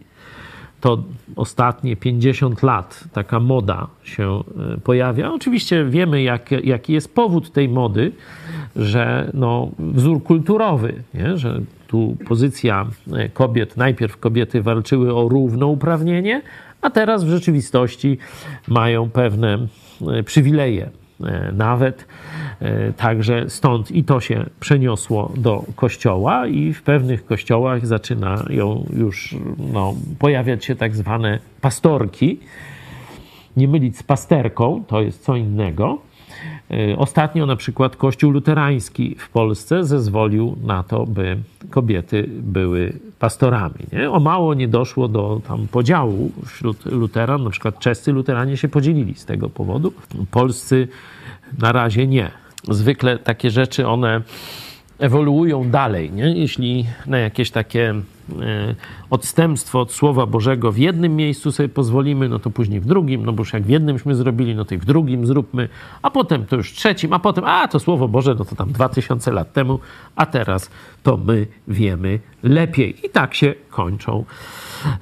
[0.81, 1.03] to
[1.35, 4.43] ostatnie 50 lat taka moda się
[4.75, 5.33] e, pojawia.
[5.33, 8.11] Oczywiście wiemy, jak, jaki jest powód tej mody,
[8.75, 11.37] że no, wzór kulturowy, nie?
[11.37, 16.41] że tu pozycja e, kobiet, najpierw kobiety walczyły o równouprawnienie,
[16.81, 18.17] a teraz w rzeczywistości
[18.67, 19.67] mają pewne
[20.07, 20.89] e, przywileje
[21.53, 22.07] nawet.
[22.59, 29.35] E, także stąd i to się przeniosło do kościoła, i w pewnych kościołach zaczynają już
[29.73, 32.39] no, pojawiać się tak zwane pastorki.
[33.57, 36.08] Nie mylić z pasterką, to jest co innego.
[36.71, 41.37] E, ostatnio na przykład Kościół luterański w Polsce zezwolił na to, by
[41.69, 43.85] kobiety były pastorami.
[43.93, 44.11] Nie?
[44.11, 49.15] O mało nie doszło do tam podziału wśród luteran, na przykład czescy luteranie się podzielili
[49.15, 49.93] z tego powodu.
[50.31, 50.87] Polscy
[51.57, 52.31] na razie nie.
[52.69, 54.21] Zwykle takie rzeczy one
[54.99, 56.11] ewoluują dalej.
[56.11, 56.37] Nie?
[56.37, 57.95] Jeśli na jakieś takie
[58.41, 58.75] E,
[59.09, 63.33] odstępstwo od Słowa Bożego w jednym miejscu sobie pozwolimy, no to później w drugim, no
[63.33, 65.69] bo już jak w jednymśmy zrobili, no to i w drugim zróbmy,
[66.01, 68.89] a potem to już trzecim, a potem, a to Słowo Boże, no to tam dwa
[68.89, 69.79] tysiące lat temu,
[70.15, 70.69] a teraz
[71.03, 73.05] to my wiemy lepiej.
[73.05, 74.25] I tak się kończą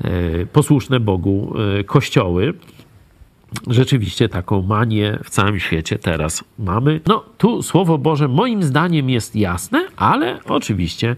[0.03, 2.53] e, posłuszne Bogu e, kościoły
[3.67, 7.01] rzeczywiście taką manię w całym świecie teraz mamy.
[7.05, 11.15] No, tu Słowo Boże moim zdaniem jest jasne, ale oczywiście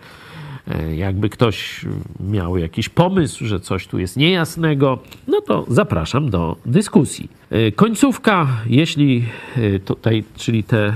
[0.69, 1.85] E, jakby ktoś
[2.19, 7.29] miał jakiś pomysł, że coś tu jest niejasnego, no to zapraszam do dyskusji.
[7.49, 9.25] E, końcówka, jeśli
[9.57, 10.93] e, tutaj, czyli te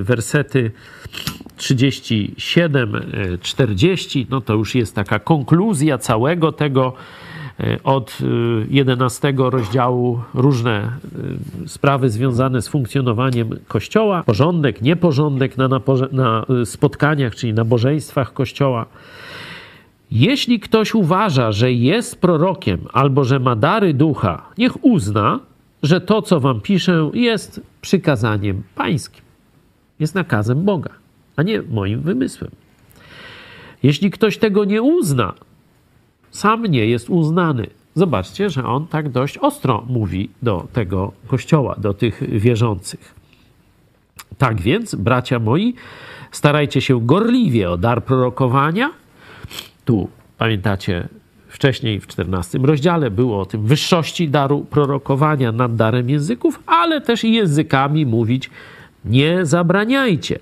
[0.00, 0.70] wersety
[1.56, 3.00] 37,
[3.40, 6.92] 40, no to już jest taka konkluzja całego tego
[7.84, 8.18] od
[8.68, 10.72] 11 e, rozdziału różne
[11.64, 15.68] e, sprawy związane z funkcjonowaniem Kościoła, porządek, nieporządek na,
[16.12, 18.86] na spotkaniach, czyli nabożeństwach Kościoła.
[20.10, 25.40] Jeśli ktoś uważa, że jest prorokiem albo że ma dary ducha, niech uzna,
[25.82, 29.24] że to, co wam piszę, jest przykazaniem pańskim,
[30.00, 30.90] jest nakazem Boga,
[31.36, 32.50] a nie moim wymysłem.
[33.82, 35.34] Jeśli ktoś tego nie uzna,
[36.34, 37.66] sam nie jest uznany.
[37.94, 43.14] Zobaczcie, że on tak dość ostro mówi do tego kościoła, do tych wierzących.
[44.38, 45.74] Tak więc, bracia moi,
[46.30, 48.90] starajcie się gorliwie o dar prorokowania.
[49.84, 50.08] Tu
[50.38, 51.08] pamiętacie,
[51.48, 57.24] wcześniej w XIV rozdziale było o tym wyższości daru prorokowania nad darem języków, ale też
[57.24, 58.50] i językami mówić
[59.04, 60.38] nie zabraniajcie.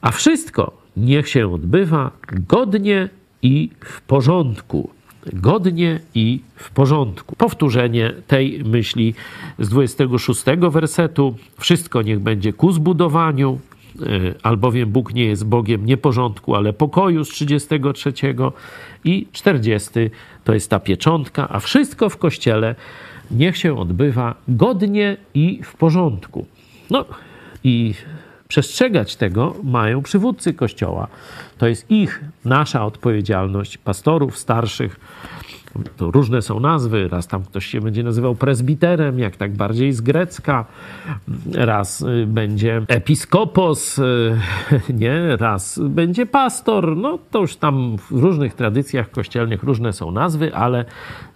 [0.00, 2.10] A wszystko niech się odbywa
[2.48, 3.08] godnie
[3.42, 4.90] i w porządku
[5.32, 7.36] godnie i w porządku.
[7.36, 9.14] Powtórzenie tej myśli
[9.58, 11.36] z 26 wersetu.
[11.58, 13.58] Wszystko niech będzie ku zbudowaniu,
[14.00, 14.06] e,
[14.42, 18.12] albowiem Bóg nie jest Bogiem nieporządku, ale pokoju z 33
[19.04, 19.90] i 40
[20.44, 22.74] to jest ta pieczątka, a wszystko w kościele
[23.30, 26.46] niech się odbywa godnie i w porządku.
[26.90, 27.04] No
[27.64, 27.94] i
[28.48, 31.08] przestrzegać tego mają przywódcy Kościoła.
[31.58, 35.00] To jest ich, nasza odpowiedzialność, pastorów, starszych,
[35.96, 40.00] to różne są nazwy, raz tam ktoś się będzie nazywał prezbiterem, jak tak bardziej z
[40.00, 40.64] grecka,
[41.54, 44.02] raz y, będzie episkopos, y,
[45.02, 50.54] nie, raz będzie pastor, no to już tam w różnych tradycjach kościelnych różne są nazwy,
[50.54, 50.84] ale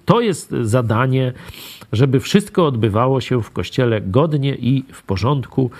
[0.04, 1.32] to jest zadanie,
[1.92, 5.70] żeby wszystko odbywało się w kościele godnie i w porządku.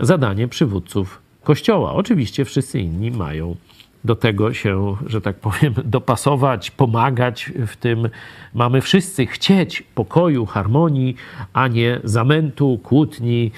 [0.00, 1.94] Zadanie przywódców kościoła.
[1.94, 3.56] Oczywiście wszyscy inni mają
[4.04, 8.08] do tego się, że tak powiem, dopasować, pomagać w tym.
[8.54, 11.16] Mamy wszyscy chcieć pokoju, harmonii,
[11.52, 13.50] a nie zamętu, kłótni.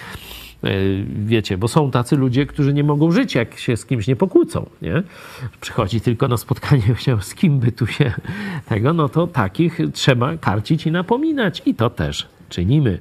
[0.65, 0.71] E,
[1.25, 4.67] Wiecie, bo są tacy ludzie, którzy nie mogą żyć, jak się z kimś nie pokłócą.
[4.83, 5.03] Nie?
[5.61, 8.13] Przychodzi tylko na spotkanie, chciał, z kim by tu się
[8.69, 12.99] tego, no to takich trzeba karcić i napominać, i to też czynimy.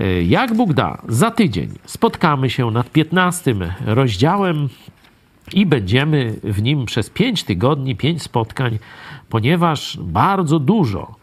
[0.00, 3.54] E, Jak Bóg da, za tydzień spotkamy się nad 15
[3.86, 4.68] rozdziałem
[5.52, 8.78] i będziemy w nim przez pięć tygodni, pięć spotkań,
[9.28, 11.14] ponieważ bardzo dużo,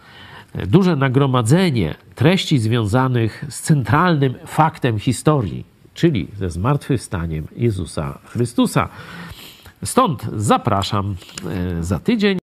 [0.68, 8.90] duże nagromadzenie treści związanych z centralnym faktem historii, czyli ze zmartwychwstaniem Jezusa Chrystusa.
[9.86, 11.16] Stąd zapraszam
[11.80, 12.47] e, za tydzień.